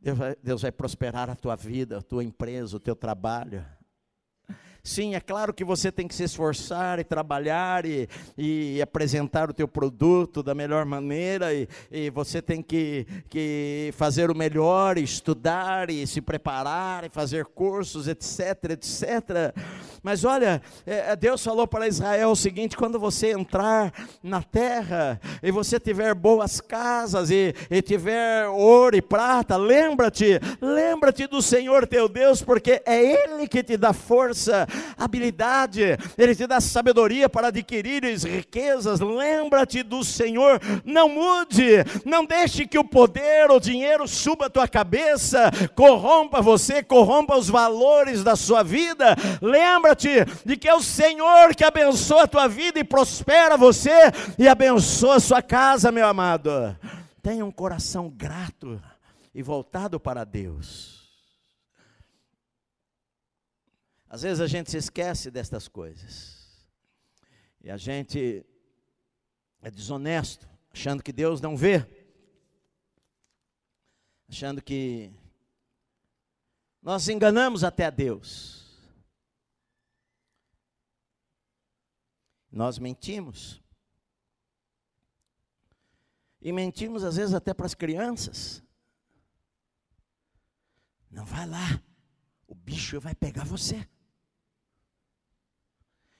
[0.00, 3.64] Deus vai, Deus vai prosperar a tua vida, a tua empresa, o teu trabalho.
[4.82, 9.52] Sim, é claro que você tem que se esforçar e trabalhar e, e apresentar o
[9.52, 15.90] teu produto da melhor maneira e, e você tem que, que fazer o melhor, estudar
[15.90, 19.54] e se preparar e fazer cursos, etc, etc.
[20.02, 25.20] Mas olha, é, é, Deus falou para Israel o seguinte: quando você entrar na terra
[25.42, 31.86] e você tiver boas casas e, e tiver ouro e prata, lembra-te, lembra-te do Senhor
[31.86, 37.48] teu Deus, porque é Ele que te dá força habilidade, Ele te dá sabedoria para
[37.48, 39.00] adquirir riquezas.
[39.00, 44.66] Lembra-te do Senhor, não mude, não deixe que o poder, o dinheiro suba a tua
[44.66, 49.16] cabeça, corrompa você, corrompa os valores da sua vida.
[49.90, 53.90] Lembra-te de que é o Senhor que abençoa a tua vida e prospera você
[54.38, 56.50] e abençoa a sua casa, meu amado.
[57.22, 58.80] Tenha um coração grato
[59.34, 61.10] e voltado para Deus.
[64.08, 66.38] Às vezes a gente se esquece destas coisas.
[67.62, 68.44] E a gente
[69.62, 71.86] é desonesto, achando que Deus não vê.
[74.28, 75.12] Achando que
[76.80, 78.59] nós enganamos até a Deus.
[82.50, 83.62] Nós mentimos.
[86.40, 88.62] E mentimos às vezes até para as crianças.
[91.10, 91.82] Não vai lá,
[92.46, 93.86] o bicho vai pegar você.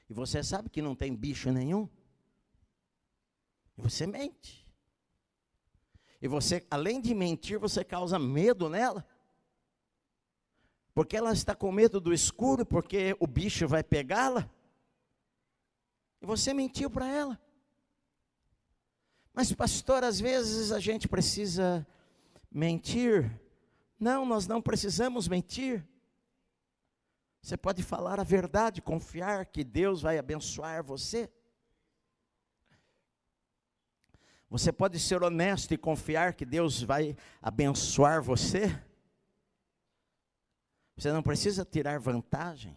[0.09, 1.89] E você sabe que não tem bicho nenhum.
[3.79, 4.67] E você mente.
[6.21, 9.07] E você, além de mentir, você causa medo nela.
[10.93, 14.51] Porque ela está com medo do escuro, porque o bicho vai pegá-la.
[16.21, 17.41] E você mentiu para ela.
[19.33, 21.87] Mas, pastor, às vezes a gente precisa
[22.51, 23.31] mentir.
[23.99, 25.87] Não, nós não precisamos mentir.
[27.41, 31.31] Você pode falar a verdade, confiar que Deus vai abençoar você.
[34.51, 38.67] Você pode ser honesto e confiar que Deus vai abençoar você.
[40.97, 42.77] Você não precisa tirar vantagem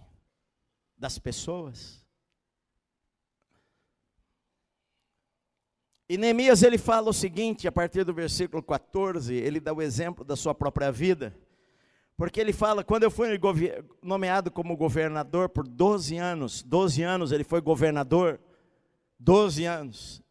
[0.96, 2.03] das pessoas.
[6.14, 10.24] E Neemias ele fala o seguinte, a partir do versículo 14, ele dá o exemplo
[10.24, 11.36] da sua própria vida.
[12.16, 13.30] Porque ele fala, quando eu fui
[14.00, 18.40] nomeado como governador por 12 anos, 12 anos ele foi governador,
[19.20, 20.22] 12 anos.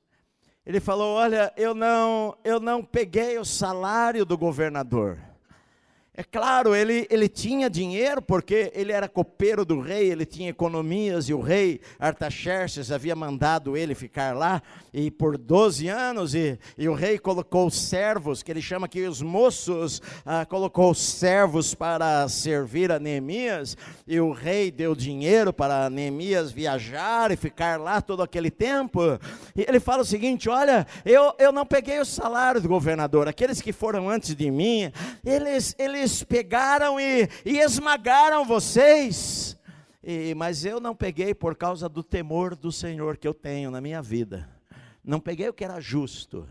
[0.64, 5.18] Ele falou: "Olha, eu não, eu não peguei o salário do governador.
[6.14, 11.26] É claro, ele, ele tinha dinheiro porque ele era copeiro do rei, ele tinha economias
[11.30, 14.60] e o rei Artaxerxes havia mandado ele ficar lá.
[14.92, 19.22] E por 12 anos e, e o rei colocou servos, que ele chama aqui os
[19.22, 23.74] moços, ah, colocou servos para servir a Neemias.
[24.06, 29.00] E o rei deu dinheiro para Neemias viajar e ficar lá todo aquele tempo.
[29.56, 33.62] E ele fala o seguinte: olha, eu, eu não peguei o salário do governador, aqueles
[33.62, 34.92] que foram antes de mim,
[35.24, 39.56] eles, eles eles pegaram e, e esmagaram vocês.
[40.02, 43.80] E, mas eu não peguei por causa do temor do Senhor que eu tenho na
[43.80, 44.48] minha vida.
[45.04, 46.48] Não peguei o que era justo.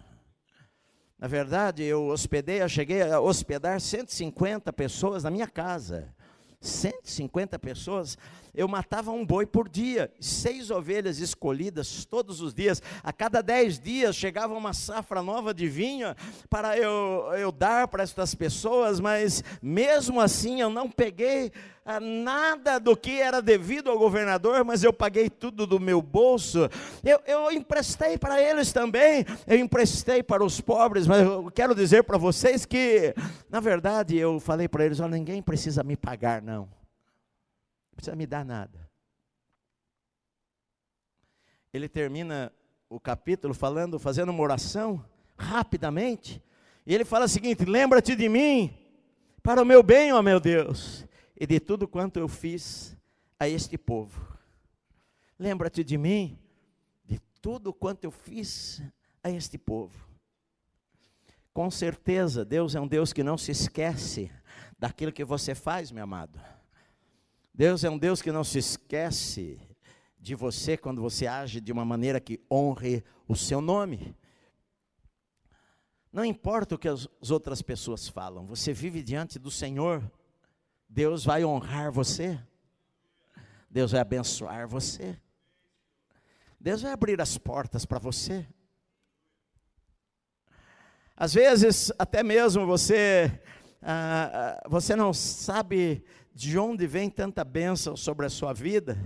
[1.20, 6.16] Na verdade, eu hospedei, eu cheguei a hospedar 150 pessoas na minha casa.
[6.62, 8.18] 150 pessoas
[8.54, 12.82] eu matava um boi por dia, seis ovelhas escolhidas todos os dias.
[13.04, 16.14] A cada dez dias chegava uma safra nova de vinho
[16.50, 21.52] para eu, eu dar para estas pessoas, mas mesmo assim eu não peguei
[21.86, 26.70] ah, nada do que era devido ao governador, mas eu paguei tudo do meu bolso.
[27.04, 32.04] Eu, eu emprestei para eles também, eu emprestei para os pobres, mas eu quero dizer
[32.04, 33.16] para vocês que,
[33.50, 36.81] na verdade, eu falei para eles: olha, ninguém precisa me pagar, não
[38.02, 38.90] precisa me dar nada.
[41.72, 42.52] Ele termina
[42.90, 45.06] o capítulo falando, fazendo uma oração,
[45.38, 46.44] rapidamente,
[46.86, 48.76] e ele fala o seguinte: Lembra-te de mim,
[49.44, 51.06] para o meu bem, ó meu Deus,
[51.40, 52.98] e de tudo quanto eu fiz
[53.40, 54.36] a este povo.
[55.38, 56.38] Lembra-te de mim,
[57.06, 58.82] de tudo quanto eu fiz
[59.24, 60.10] a este povo.
[61.54, 64.32] Com certeza, Deus é um Deus que não se esquece
[64.78, 66.40] daquilo que você faz, meu amado.
[67.54, 69.60] Deus é um Deus que não se esquece
[70.18, 74.16] de você quando você age de uma maneira que honre o seu nome.
[76.14, 80.04] Não importa o que as outras pessoas falam, você vive diante do Senhor,
[80.88, 82.40] Deus vai honrar você,
[83.70, 85.18] Deus vai abençoar você,
[86.60, 88.46] Deus vai abrir as portas para você.
[91.16, 93.42] Às vezes, até mesmo você,
[93.82, 98.98] ah, ah você não sabe de onde vem tanta bênção sobre a sua vida?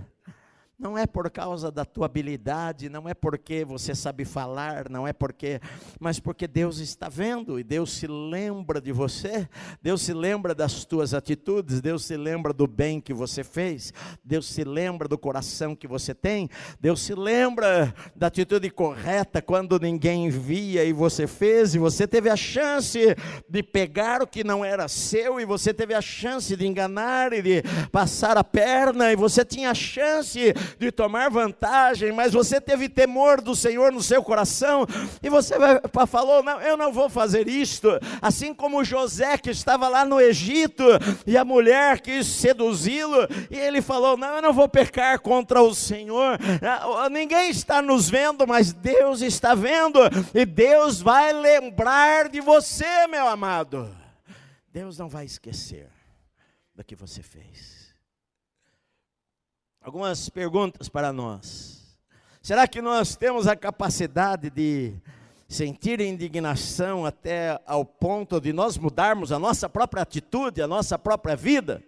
[0.78, 5.12] Não é por causa da tua habilidade, não é porque você sabe falar, não é
[5.12, 5.58] porque,
[5.98, 9.48] mas porque Deus está vendo e Deus se lembra de você,
[9.80, 13.90] Deus se lembra das tuas atitudes, Deus se lembra do bem que você fez,
[14.22, 16.46] Deus se lembra do coração que você tem,
[16.78, 22.28] Deus se lembra da atitude correta quando ninguém via e você fez, e você teve
[22.28, 23.16] a chance
[23.48, 27.40] de pegar o que não era seu, e você teve a chance de enganar e
[27.40, 32.88] de passar a perna, e você tinha a chance de tomar vantagem, mas você teve
[32.88, 34.86] temor do Senhor no seu coração,
[35.22, 35.54] e você
[36.08, 37.88] falou: Não, eu não vou fazer isto.
[38.20, 40.84] Assim como José, que estava lá no Egito,
[41.26, 45.74] e a mulher quis seduzi-lo, e ele falou: Não, eu não vou pecar contra o
[45.74, 46.38] Senhor.
[46.62, 50.00] Ah, ninguém está nos vendo, mas Deus está vendo,
[50.34, 53.94] e Deus vai lembrar de você, meu amado.
[54.72, 55.88] Deus não vai esquecer
[56.74, 57.85] do que você fez
[59.86, 61.96] algumas perguntas para nós.
[62.42, 64.92] Será que nós temos a capacidade de
[65.46, 71.36] sentir indignação até ao ponto de nós mudarmos a nossa própria atitude, a nossa própria
[71.36, 71.84] vida?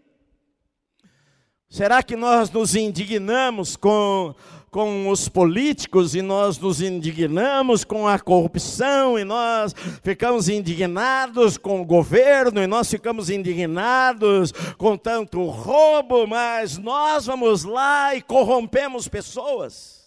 [1.68, 4.32] Será que nós nos indignamos com
[4.70, 11.80] com os políticos e nós nos indignamos com a corrupção e nós ficamos indignados com
[11.80, 19.08] o governo e nós ficamos indignados com tanto roubo, mas nós vamos lá e corrompemos
[19.08, 20.06] pessoas.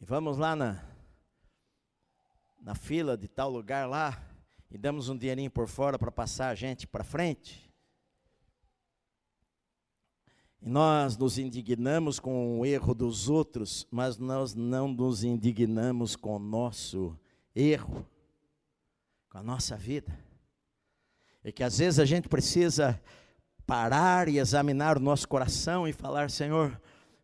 [0.00, 0.82] E vamos lá na,
[2.60, 4.20] na fila de tal lugar lá
[4.70, 7.69] e damos um dinheirinho por fora para passar a gente para frente.
[10.60, 16.38] Nós nos indignamos com o erro dos outros, mas nós não nos indignamos com o
[16.38, 17.18] nosso
[17.54, 18.06] erro,
[19.30, 20.12] com a nossa vida.
[21.42, 23.00] E que às vezes a gente precisa
[23.66, 26.78] parar e examinar o nosso coração e falar: Senhor,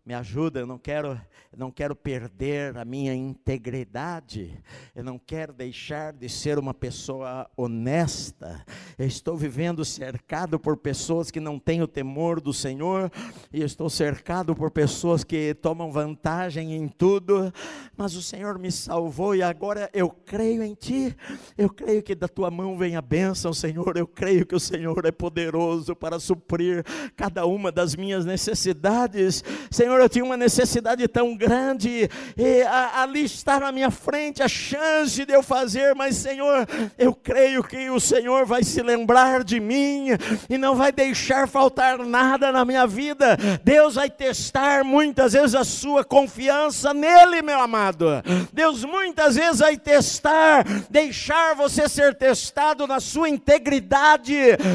[0.07, 1.21] me ajuda, eu não quero
[1.57, 4.63] não quero perder a minha integridade,
[4.95, 8.63] eu não quero deixar de ser uma pessoa honesta.
[8.99, 13.11] Eu estou vivendo cercado por pessoas que não têm o temor do Senhor,
[13.51, 17.51] e estou cercado por pessoas que tomam vantagem em tudo,
[17.97, 21.17] mas o Senhor me salvou e agora eu creio em Ti,
[21.57, 25.07] eu creio que da Tua mão vem a bênção, Senhor, eu creio que o Senhor
[25.07, 26.85] é poderoso para suprir
[27.17, 29.43] cada uma das minhas necessidades.
[29.71, 34.43] Senhor, Senhor, eu tinha uma necessidade tão grande, e a, ali está na minha frente
[34.43, 36.67] a chance de eu fazer, mas Senhor,
[36.99, 40.09] eu creio que o Senhor vai se lembrar de mim
[40.51, 43.39] e não vai deixar faltar nada na minha vida.
[43.65, 48.07] Deus vai testar muitas vezes a sua confiança nele, meu amado.
[48.53, 54.35] Deus muitas vezes vai testar, deixar você ser testado na sua integridade.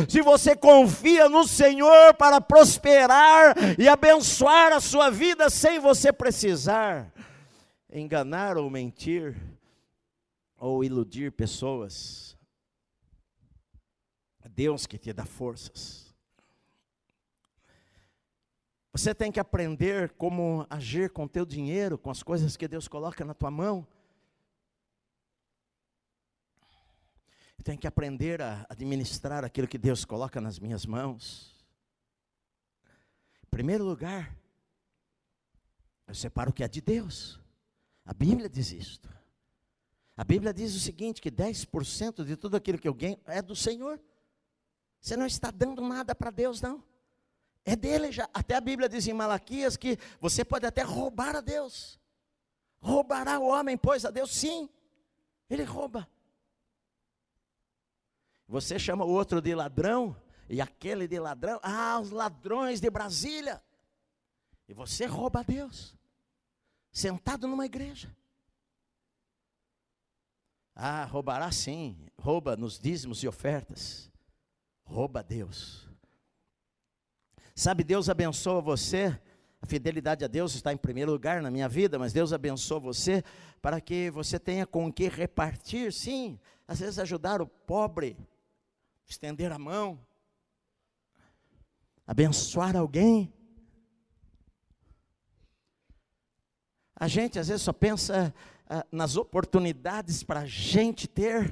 [0.10, 7.14] Se você confia no Senhor para prosperar e abençoar a sua vida sem você precisar
[7.92, 9.36] enganar ou mentir
[10.58, 12.38] ou iludir pessoas.
[14.42, 16.12] É Deus que te dá forças.
[18.94, 23.24] Você tem que aprender como agir com teu dinheiro, com as coisas que Deus coloca
[23.24, 23.88] na tua mão.
[27.64, 31.64] Tenho que aprender a administrar aquilo que Deus coloca nas minhas mãos.
[33.44, 34.36] Em primeiro lugar,
[36.12, 37.40] eu separo o que é de Deus.
[38.06, 39.10] A Bíblia diz isto.
[40.18, 43.56] A Bíblia diz o seguinte: que 10% de tudo aquilo que eu ganho é do
[43.56, 43.98] Senhor.
[45.00, 46.84] Você não está dando nada para Deus, não.
[47.64, 48.30] É dele já.
[48.34, 51.98] Até a Bíblia diz em Malaquias que você pode até roubar a Deus.
[52.82, 54.32] Roubará o homem, pois, a Deus?
[54.32, 54.70] Sim,
[55.50, 56.10] ele rouba.
[58.50, 60.14] Você chama o outro de ladrão,
[60.50, 63.64] e aquele de ladrão, ah, os ladrões de Brasília.
[64.68, 65.96] E você rouba a Deus,
[66.92, 68.16] sentado numa igreja.
[70.76, 74.12] Ah, roubará sim, rouba nos dízimos e ofertas,
[74.84, 75.90] rouba Deus.
[77.54, 79.20] Sabe, Deus abençoa você,
[79.62, 83.24] a fidelidade a Deus está em primeiro lugar na minha vida, mas Deus abençoa você
[83.62, 88.18] para que você tenha com que repartir, sim, às vezes ajudar o pobre,
[89.06, 90.00] estender a mão,
[92.08, 93.32] abençoar alguém.
[97.02, 98.32] A gente às vezes só pensa
[98.70, 101.52] ah, nas oportunidades para a gente ter,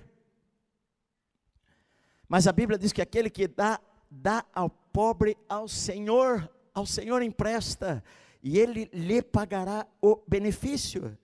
[2.28, 3.80] mas a Bíblia diz que aquele que dá,
[4.12, 8.04] dá ao pobre ao Senhor, ao Senhor empresta,
[8.43, 11.18] e ele lhe pagará o benefício.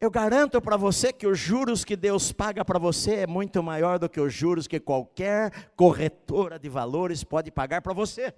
[0.00, 3.98] Eu garanto para você que os juros que Deus paga para você é muito maior
[3.98, 8.32] do que os juros que qualquer corretora de valores pode pagar para você.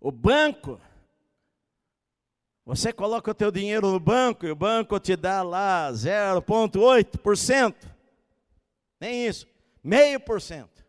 [0.00, 0.80] O banco,
[2.64, 7.74] você coloca o teu dinheiro no banco e o banco te dá lá 0,8%.
[9.00, 9.46] Nem isso,
[9.82, 10.84] meio por cento.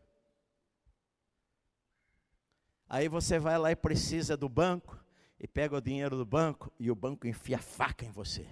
[2.88, 4.98] Aí você vai lá e precisa do banco
[5.40, 8.48] e pega o dinheiro do banco e o banco enfia a faca em você.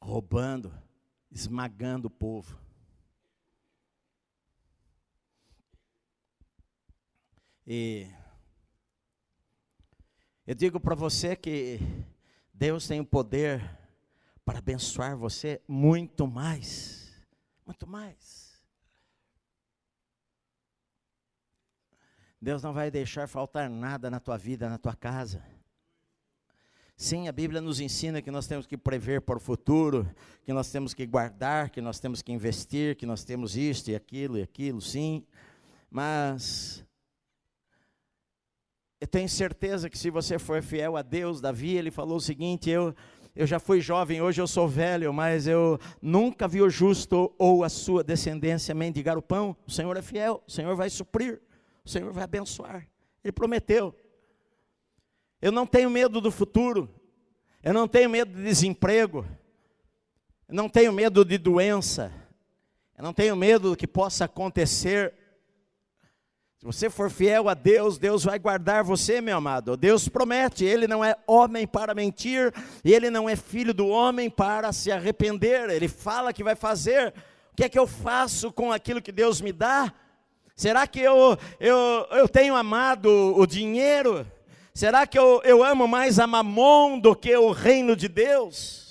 [0.00, 0.72] Roubando,
[1.30, 2.67] esmagando o povo.
[7.70, 8.06] E
[10.46, 11.78] eu digo para você que
[12.50, 13.78] Deus tem o poder
[14.42, 17.12] para abençoar você muito mais,
[17.66, 18.58] muito mais.
[22.40, 25.44] Deus não vai deixar faltar nada na tua vida, na tua casa.
[26.96, 30.10] Sim, a Bíblia nos ensina que nós temos que prever para o futuro,
[30.42, 33.94] que nós temos que guardar, que nós temos que investir, que nós temos isto e
[33.94, 35.22] aquilo e aquilo, sim.
[35.90, 36.82] Mas
[39.00, 42.70] eu tenho certeza que se você for fiel a Deus, Davi, ele falou o seguinte:
[42.70, 42.94] eu,
[43.34, 47.64] eu já fui jovem, hoje eu sou velho, mas eu nunca vi o justo ou
[47.64, 49.56] a sua descendência mendigar o pão.
[49.66, 51.40] O Senhor é fiel, o Senhor vai suprir
[51.88, 52.86] o Senhor vai abençoar.
[53.24, 53.94] Ele prometeu.
[55.40, 56.94] Eu não tenho medo do futuro.
[57.62, 59.24] Eu não tenho medo de desemprego.
[60.46, 62.12] Eu não tenho medo de doença.
[62.94, 65.14] Eu não tenho medo do que possa acontecer.
[66.58, 69.76] Se você for fiel a Deus, Deus vai guardar você, meu amado.
[69.76, 72.52] Deus promete, Ele não é homem para mentir,
[72.84, 75.70] Ele não é filho do homem para se arrepender.
[75.70, 77.14] Ele fala que vai fazer.
[77.52, 79.92] O que é que eu faço com aquilo que Deus me dá?
[80.56, 84.26] Será que eu, eu, eu tenho amado o dinheiro?
[84.74, 88.87] Será que eu, eu amo mais a mamon do que o reino de Deus?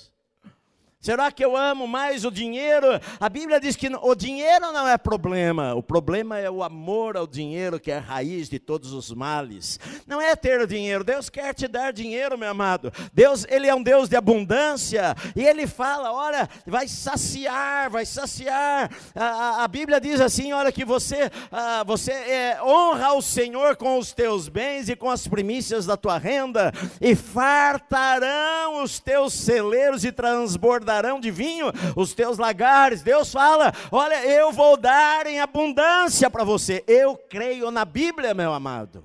[1.08, 2.86] Será que eu amo mais o dinheiro?
[3.18, 7.26] A Bíblia diz que o dinheiro não é problema, o problema é o amor ao
[7.26, 9.80] dinheiro, que é a raiz de todos os males.
[10.06, 12.92] Não é ter dinheiro, Deus quer te dar dinheiro, meu amado.
[13.10, 18.90] Deus, Ele é um Deus de abundância, e Ele fala: olha, vai saciar, vai saciar.
[19.14, 23.76] A, a, a Bíblia diz assim: olha, que você, a, você é, honra o Senhor
[23.76, 29.32] com os teus bens e com as primícias da tua renda, e fartarão os teus
[29.32, 33.02] celeiros e transbordarão de vinho os teus lagares.
[33.02, 36.84] Deus fala: Olha, eu vou dar em abundância para você.
[36.86, 39.04] Eu creio na Bíblia, meu amado.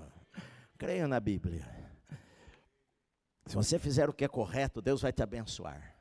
[0.78, 1.68] Creio na Bíblia.
[3.46, 5.94] Se você fizer o que é correto, Deus vai te abençoar.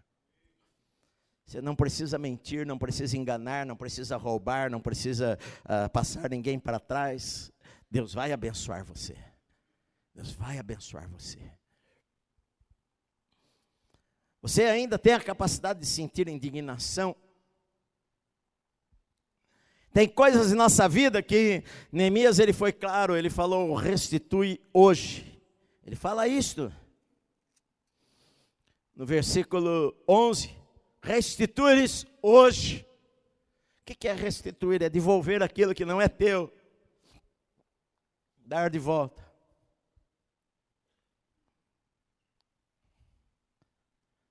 [1.46, 6.58] Você não precisa mentir, não precisa enganar, não precisa roubar, não precisa uh, passar ninguém
[6.58, 7.52] para trás.
[7.90, 9.16] Deus vai abençoar você.
[10.14, 11.38] Deus vai abençoar você.
[14.42, 17.14] Você ainda tem a capacidade de sentir indignação.
[19.92, 21.62] Tem coisas em nossa vida que
[21.92, 25.40] Neemias ele foi claro, ele falou restitui hoje.
[25.86, 26.72] Ele fala isto.
[28.96, 30.50] No versículo 11,
[31.00, 32.84] restituires hoje.
[33.80, 34.82] O que é restituir?
[34.82, 36.52] É devolver aquilo que não é teu.
[38.44, 39.21] Dar de volta.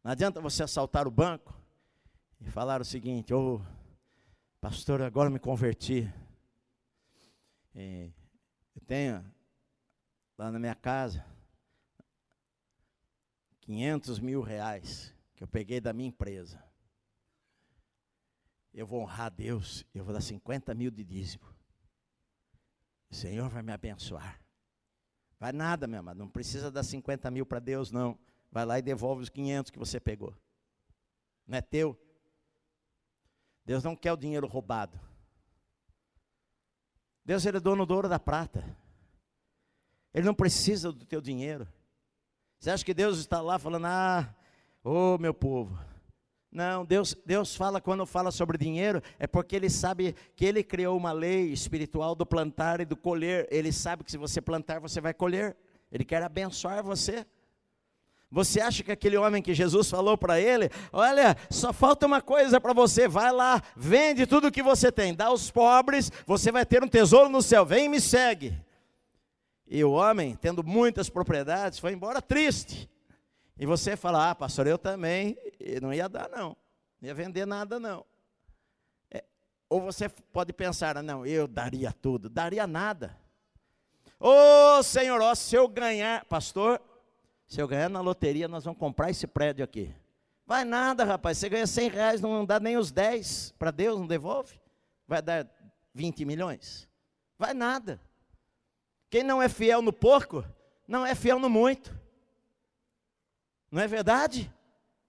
[0.03, 1.55] Não adianta você assaltar o banco
[2.39, 3.61] e falar o seguinte: Ô, oh,
[4.59, 6.11] pastor, agora me converti.
[7.75, 8.11] E
[8.75, 9.23] eu tenho
[10.37, 11.23] lá na minha casa
[13.61, 16.61] 500 mil reais que eu peguei da minha empresa.
[18.73, 21.45] Eu vou honrar a Deus, eu vou dar 50 mil de dízimo.
[23.09, 24.41] O Senhor vai me abençoar.
[25.39, 28.17] Vai nada, meu amado, não precisa dar 50 mil para Deus, não.
[28.51, 30.35] Vai lá e devolve os 500 que você pegou.
[31.47, 31.97] Não é teu.
[33.65, 34.99] Deus não quer o dinheiro roubado.
[37.23, 38.65] Deus ele é dono do ouro da prata.
[40.13, 41.67] Ele não precisa do teu dinheiro.
[42.59, 44.35] Você acha que Deus está lá falando, ah,
[44.83, 45.79] ô oh, meu povo.
[46.51, 50.97] Não, Deus, Deus fala quando fala sobre dinheiro, é porque Ele sabe que Ele criou
[50.97, 53.47] uma lei espiritual do plantar e do colher.
[53.49, 55.55] Ele sabe que se você plantar, você vai colher.
[55.89, 57.25] Ele quer abençoar você.
[58.31, 62.61] Você acha que aquele homem que Jesus falou para ele, olha, só falta uma coisa
[62.61, 66.81] para você, vai lá, vende tudo que você tem, dá aos pobres, você vai ter
[66.81, 68.57] um tesouro no céu, vem e me segue.
[69.67, 72.89] E o homem, tendo muitas propriedades, foi embora triste.
[73.59, 76.55] E você fala, ah, pastor, eu também, e não ia dar não,
[77.01, 78.05] não ia vender nada não.
[79.09, 79.25] É,
[79.69, 83.17] ou você pode pensar, ah, não, eu daria tudo, daria nada.
[84.17, 86.81] Ô oh, Senhor, ó, se eu ganhar, pastor,
[87.51, 89.93] se eu ganhar na loteria, nós vamos comprar esse prédio aqui.
[90.47, 91.37] Vai nada, rapaz.
[91.37, 94.57] Você ganha 100 reais, não dá nem os 10 para Deus, não devolve?
[95.05, 95.45] Vai dar
[95.93, 96.87] 20 milhões?
[97.37, 97.99] Vai nada.
[99.09, 100.45] Quem não é fiel no pouco,
[100.87, 101.93] não é fiel no muito.
[103.69, 104.49] Não é verdade?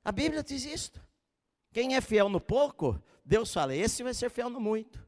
[0.05, 1.01] A Bíblia diz isto.
[1.73, 5.02] Quem é fiel no pouco, Deus fala, esse vai ser fiel no muito.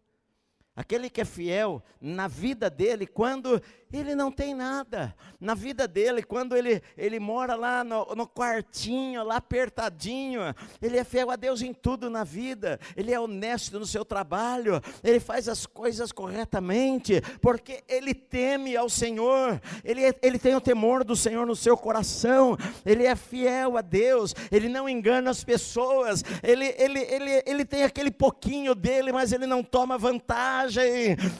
[0.76, 3.62] Aquele que é fiel na vida dele, quando
[3.92, 9.22] ele não tem nada, na vida dele, quando ele, ele mora lá no, no, quartinho,
[9.22, 10.40] lá apertadinho,
[10.82, 14.80] ele é fiel a Deus em tudo na vida, ele é honesto no seu trabalho,
[15.04, 20.60] ele faz as coisas corretamente, porque ele teme ao Senhor, ele, é, ele tem o
[20.60, 25.44] temor do Senhor no seu coração, ele é fiel a Deus, ele não engana as
[25.44, 30.63] pessoas, ele, ele, ele, ele tem aquele pouquinho dele, mas ele não toma vantagem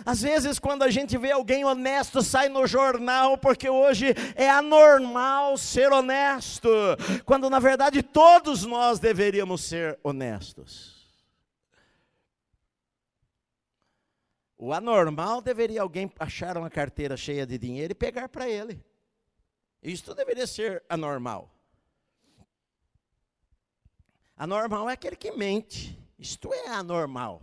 [0.05, 5.57] às vezes, quando a gente vê alguém honesto, sai no jornal, porque hoje é anormal
[5.57, 6.69] ser honesto,
[7.25, 10.95] quando na verdade todos nós deveríamos ser honestos.
[14.57, 18.83] O anormal deveria alguém achar uma carteira cheia de dinheiro e pegar para ele.
[19.83, 21.51] Isto deveria ser anormal.
[24.37, 25.99] Anormal é aquele que mente.
[26.19, 27.43] Isto é anormal.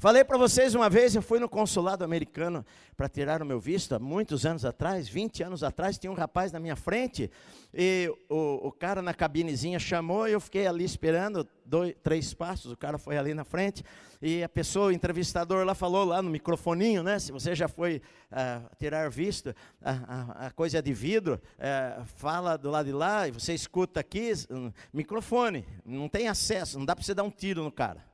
[0.00, 2.64] Falei para vocês uma vez, eu fui no consulado americano
[2.96, 6.60] para tirar o meu visto, muitos anos atrás, 20 anos atrás, tinha um rapaz na
[6.60, 7.28] minha frente,
[7.74, 12.70] e o, o cara na cabinezinha chamou, e eu fiquei ali esperando, dois, três passos,
[12.70, 13.82] o cara foi ali na frente,
[14.22, 18.00] e a pessoa, o entrevistador lá falou lá no microfoninho, né, se você já foi
[18.30, 22.92] uh, tirar visto, a, a, a, coisa é de vidro, uh, fala do lado de
[22.92, 27.24] lá, e você escuta aqui, um, microfone, não tem acesso, não dá para você dar
[27.24, 28.06] um tiro no cara.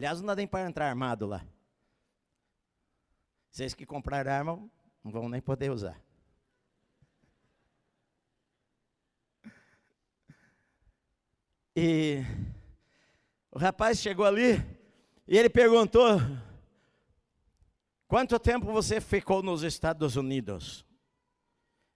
[0.00, 1.44] Aliás, não dá nem para entrar armado lá.
[3.50, 4.70] Vocês que compraram arma
[5.04, 6.00] não vão nem poder usar.
[11.76, 12.22] E
[13.50, 14.54] o rapaz chegou ali
[15.28, 16.18] e ele perguntou:
[18.08, 20.82] Quanto tempo você ficou nos Estados Unidos?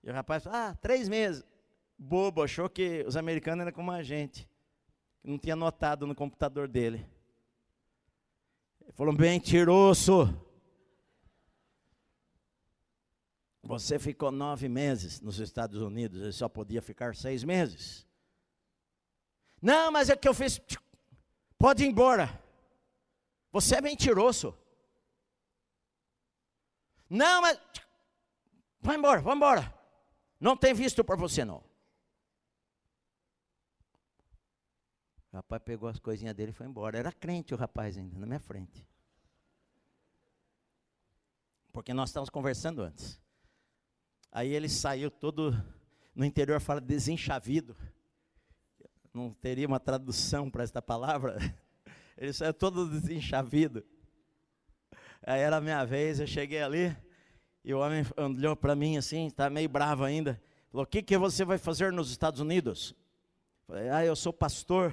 [0.02, 1.42] E o rapaz falou: Ah, três meses.
[1.96, 4.46] Bobo, achou que os americanos eram como a gente,
[5.22, 7.13] não tinha notado no computador dele.
[8.94, 10.40] Falou: mentiroso.
[13.62, 18.06] Você ficou nove meses nos Estados Unidos, ele só podia ficar seis meses.
[19.60, 20.60] Não, mas é que eu fiz.
[21.56, 22.42] Pode ir embora.
[23.50, 24.56] Você é mentiroso.
[27.08, 27.58] Não, mas.
[28.80, 29.74] Vai embora, vai embora.
[30.38, 31.64] Não tem visto para você, não.
[35.34, 36.96] O rapaz pegou as coisinhas dele e foi embora.
[36.96, 38.86] Era crente o rapaz ainda, na minha frente.
[41.72, 43.20] Porque nós estávamos conversando antes.
[44.30, 45.52] Aí ele saiu todo,
[46.14, 47.76] no interior fala desenchavido.
[49.12, 51.36] Não teria uma tradução para esta palavra.
[52.16, 53.84] Ele saiu todo desenchavido.
[55.20, 56.96] Aí era a minha vez, eu cheguei ali,
[57.64, 60.40] e o homem olhou para mim assim, está meio bravo ainda.
[60.70, 62.94] Falou: O que, que você vai fazer nos Estados Unidos?
[63.66, 64.92] Falei: Ah, eu sou pastor,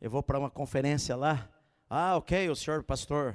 [0.00, 1.48] eu vou para uma conferência lá.
[1.88, 3.34] Ah, ok, o senhor pastor.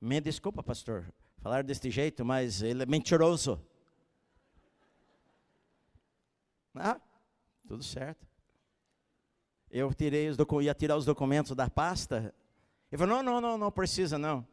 [0.00, 1.06] Me desculpa, pastor,
[1.38, 3.60] falar deste jeito, mas ele é mentiroso.
[6.74, 7.00] Ah,
[7.66, 8.26] tudo certo.
[9.70, 12.34] Eu tirei os ia tirar os documentos da pasta.
[12.92, 14.46] Ele falou: não, não, não, não precisa não.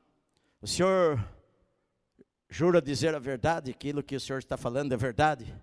[0.61, 1.23] O senhor
[2.49, 5.53] jura dizer a verdade, aquilo que o senhor está falando é verdade?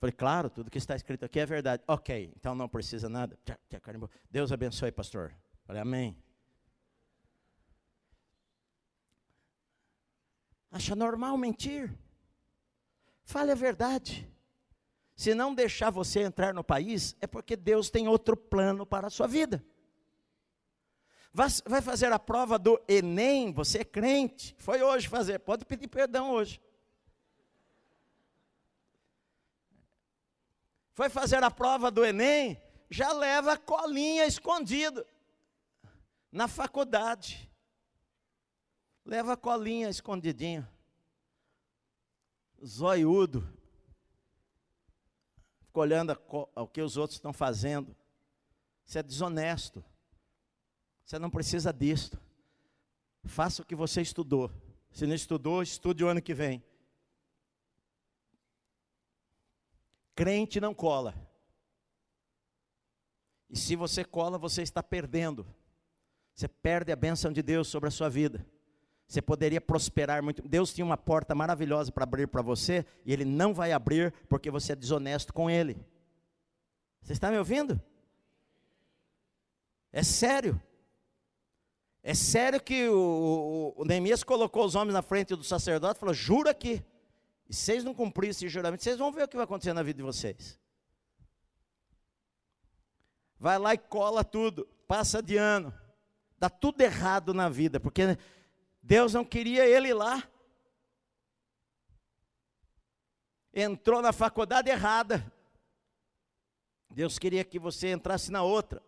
[0.00, 1.82] Falei, claro, tudo que está escrito aqui é verdade.
[1.86, 3.38] Ok, então não precisa nada.
[4.30, 5.34] Deus abençoe, pastor.
[5.64, 6.16] Falei, amém.
[10.70, 11.92] Acha normal mentir?
[13.24, 14.30] Fale a verdade.
[15.16, 19.10] Se não deixar você entrar no país, é porque Deus tem outro plano para a
[19.10, 19.64] sua vida.
[21.32, 26.30] Vai fazer a prova do Enem, você é crente, foi hoje fazer, pode pedir perdão
[26.30, 26.60] hoje.
[30.98, 35.06] Foi fazer a prova do Enem, já leva colinha escondida
[36.32, 37.48] na faculdade.
[39.04, 40.68] Leva colinha escondidinha.
[42.66, 43.48] Zoiudo,
[45.60, 46.20] fica olhando
[46.56, 47.96] o que os outros estão fazendo.
[48.84, 49.84] Isso é desonesto.
[51.04, 52.18] Você não precisa disto.
[53.22, 54.50] Faça o que você estudou.
[54.90, 56.60] Se não estudou, estude o ano que vem.
[60.18, 61.14] Crente não cola.
[63.48, 65.46] E se você cola, você está perdendo.
[66.34, 68.44] Você perde a bênção de Deus sobre a sua vida.
[69.06, 70.42] Você poderia prosperar muito.
[70.42, 74.50] Deus tinha uma porta maravilhosa para abrir para você e Ele não vai abrir porque
[74.50, 75.76] você é desonesto com Ele.
[77.00, 77.80] Você está me ouvindo?
[79.92, 80.60] É sério.
[82.02, 86.00] É sério que o, o, o Neemias colocou os homens na frente do sacerdote e
[86.00, 86.84] falou: jura aqui.
[87.48, 89.96] E vocês não cumprirem esse juramento, vocês vão ver o que vai acontecer na vida
[89.96, 90.58] de vocês.
[93.38, 95.72] Vai lá e cola tudo, passa de ano,
[96.38, 98.18] dá tudo errado na vida, porque
[98.82, 100.28] Deus não queria ele lá.
[103.54, 105.32] Entrou na faculdade errada.
[106.90, 108.82] Deus queria que você entrasse na outra.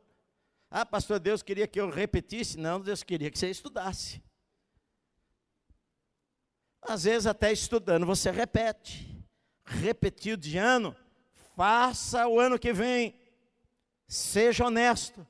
[0.70, 2.58] Ah, pastor, Deus queria que eu repetisse.
[2.58, 4.22] Não, Deus queria que você estudasse.
[6.82, 9.08] Às vezes, até estudando, você repete.
[9.64, 10.96] Repetiu de ano,
[11.56, 13.14] faça o ano que vem.
[14.08, 15.26] Seja honesto.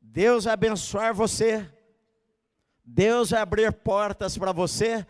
[0.00, 1.70] Deus vai abençoar você.
[2.84, 5.06] Deus vai abrir portas para você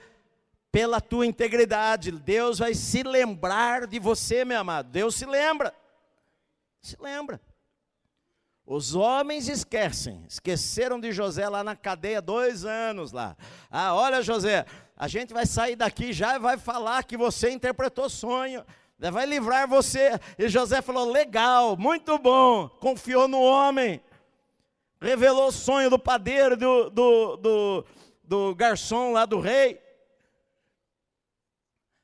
[0.73, 2.11] pela tua integridade.
[2.11, 4.91] Deus vai se lembrar de você, meu amado.
[4.91, 5.73] Deus se lembra.
[6.81, 7.41] Se lembra.
[8.67, 13.37] Os homens esquecem, esqueceram de José lá na cadeia dois anos lá.
[13.71, 14.67] Ah, olha José,
[14.97, 18.65] a gente vai sair daqui já e vai falar que você interpretou sonho,
[18.99, 20.19] vai livrar você.
[20.39, 24.01] E José falou: legal, muito bom, confiou no homem
[25.01, 27.87] revelou o sonho do padeiro, do, do, do,
[28.25, 29.81] do garçom lá do rei.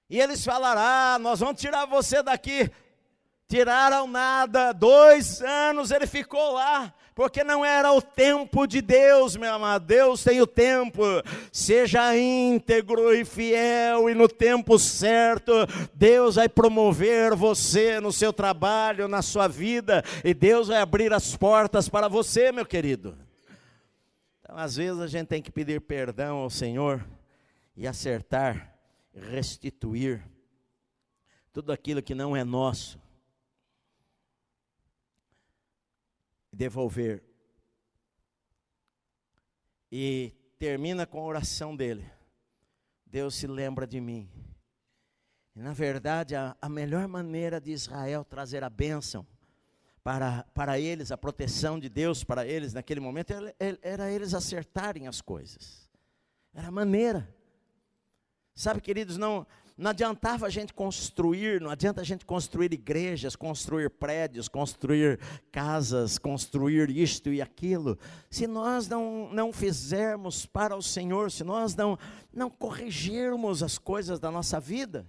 [0.08, 2.70] E eles falaram: Ah, nós vamos tirar você daqui.
[3.48, 9.52] Tiraram nada, dois anos ele ficou lá, porque não era o tempo de Deus, meu
[9.52, 9.84] amado.
[9.86, 11.02] Deus tem o tempo.
[11.52, 15.52] Seja íntegro e fiel, e no tempo certo,
[15.94, 21.36] Deus vai promover você no seu trabalho, na sua vida, e Deus vai abrir as
[21.36, 23.16] portas para você, meu querido.
[24.40, 27.04] Então, às vezes, a gente tem que pedir perdão ao Senhor
[27.76, 28.74] e acertar,
[29.14, 30.22] restituir
[31.52, 32.98] tudo aquilo que não é nosso
[36.52, 37.24] devolver.
[39.90, 42.08] E termina com a oração dele.
[43.06, 44.30] Deus se lembra de mim.
[45.54, 49.26] E, na verdade, a, a melhor maneira de Israel trazer a bênção
[50.02, 55.06] para, para eles, a proteção de Deus para eles naquele momento, era, era eles acertarem
[55.06, 55.88] as coisas.
[56.54, 57.32] Era a maneira.
[58.54, 59.46] Sabe, queridos, não,
[59.76, 65.18] não adiantava a gente construir, não adianta a gente construir igrejas, construir prédios, construir
[65.50, 67.98] casas, construir isto e aquilo,
[68.30, 71.98] se nós não, não fizermos para o Senhor, se nós não,
[72.32, 75.06] não corrigirmos as coisas da nossa vida.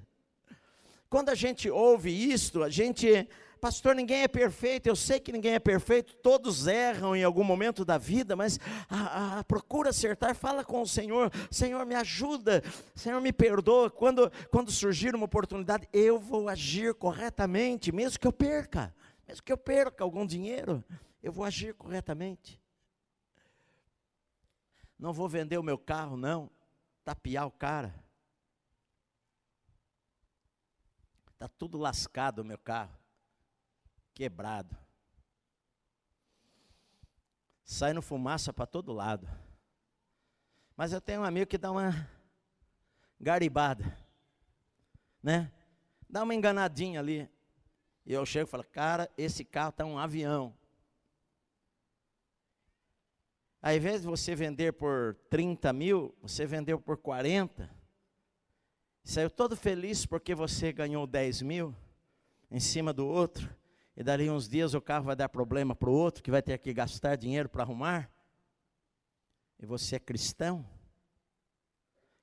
[1.10, 3.28] Quando a gente ouve isto, a gente
[3.64, 7.86] pastor, ninguém é perfeito, eu sei que ninguém é perfeito, todos erram em algum momento
[7.86, 8.60] da vida, mas
[8.90, 12.62] a, a, a procura acertar, fala com o Senhor, Senhor me ajuda,
[12.94, 18.34] Senhor me perdoa, quando, quando surgir uma oportunidade, eu vou agir corretamente, mesmo que eu
[18.34, 18.94] perca,
[19.26, 20.84] mesmo que eu perca algum dinheiro,
[21.22, 22.60] eu vou agir corretamente.
[25.00, 26.52] Não vou vender o meu carro, não,
[27.06, 27.96] tapear o cara.
[31.32, 33.03] Está tudo lascado o meu carro
[34.14, 34.78] quebrado.
[37.64, 39.28] Sai no fumaça para todo lado.
[40.76, 42.10] Mas eu tenho um amigo que dá uma
[43.20, 43.98] garibada,
[45.22, 45.52] né?
[46.10, 47.30] Dá uma enganadinha ali.
[48.06, 50.54] E eu chego e falo, cara, esse carro está um avião.
[53.62, 57.70] Ao invés de você vender por 30 mil, você vendeu por 40.
[59.06, 61.76] Saiu todo feliz porque você ganhou 10 mil
[62.52, 63.63] em cima do outro
[63.96, 66.58] e dali uns dias o carro vai dar problema para o outro, que vai ter
[66.58, 68.10] que gastar dinheiro para arrumar,
[69.60, 70.66] e você é cristão,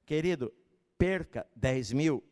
[0.04, 0.52] querido,
[0.98, 2.24] perca 10 mil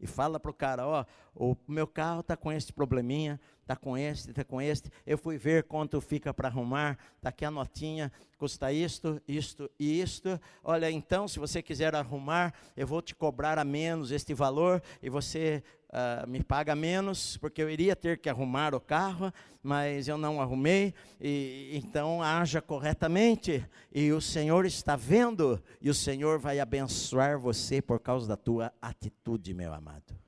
[0.00, 3.96] e fala para o cara, ó, o meu carro está com esse probleminha, está com
[3.96, 8.12] este, está com este, eu fui ver quanto fica para arrumar, está aqui a notinha,
[8.38, 13.58] custa isto, isto e isto, olha, então, se você quiser arrumar, eu vou te cobrar
[13.58, 18.28] a menos este valor, e você uh, me paga menos, porque eu iria ter que
[18.28, 24.94] arrumar o carro, mas eu não arrumei, e, então haja corretamente, e o Senhor está
[24.94, 30.23] vendo, e o Senhor vai abençoar você por causa da tua atitude, meu amado.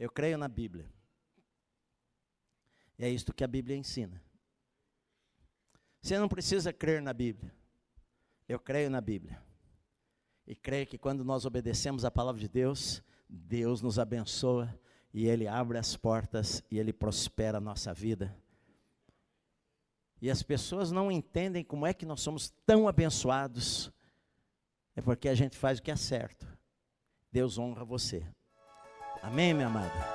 [0.00, 0.90] Eu creio na Bíblia.
[2.98, 4.18] E é isto que a Bíblia ensina.
[6.00, 7.54] Você não precisa crer na Bíblia.
[8.48, 9.38] Eu creio na Bíblia.
[10.46, 14.74] E creio que quando nós obedecemos a palavra de Deus, Deus nos abençoa
[15.12, 18.34] e Ele abre as portas e Ele prospera a nossa vida.
[20.18, 23.92] E as pessoas não entendem como é que nós somos tão abençoados.
[24.96, 26.48] É porque a gente faz o que é certo.
[27.30, 28.26] Deus honra você.
[29.22, 30.10] Amém, minha amada?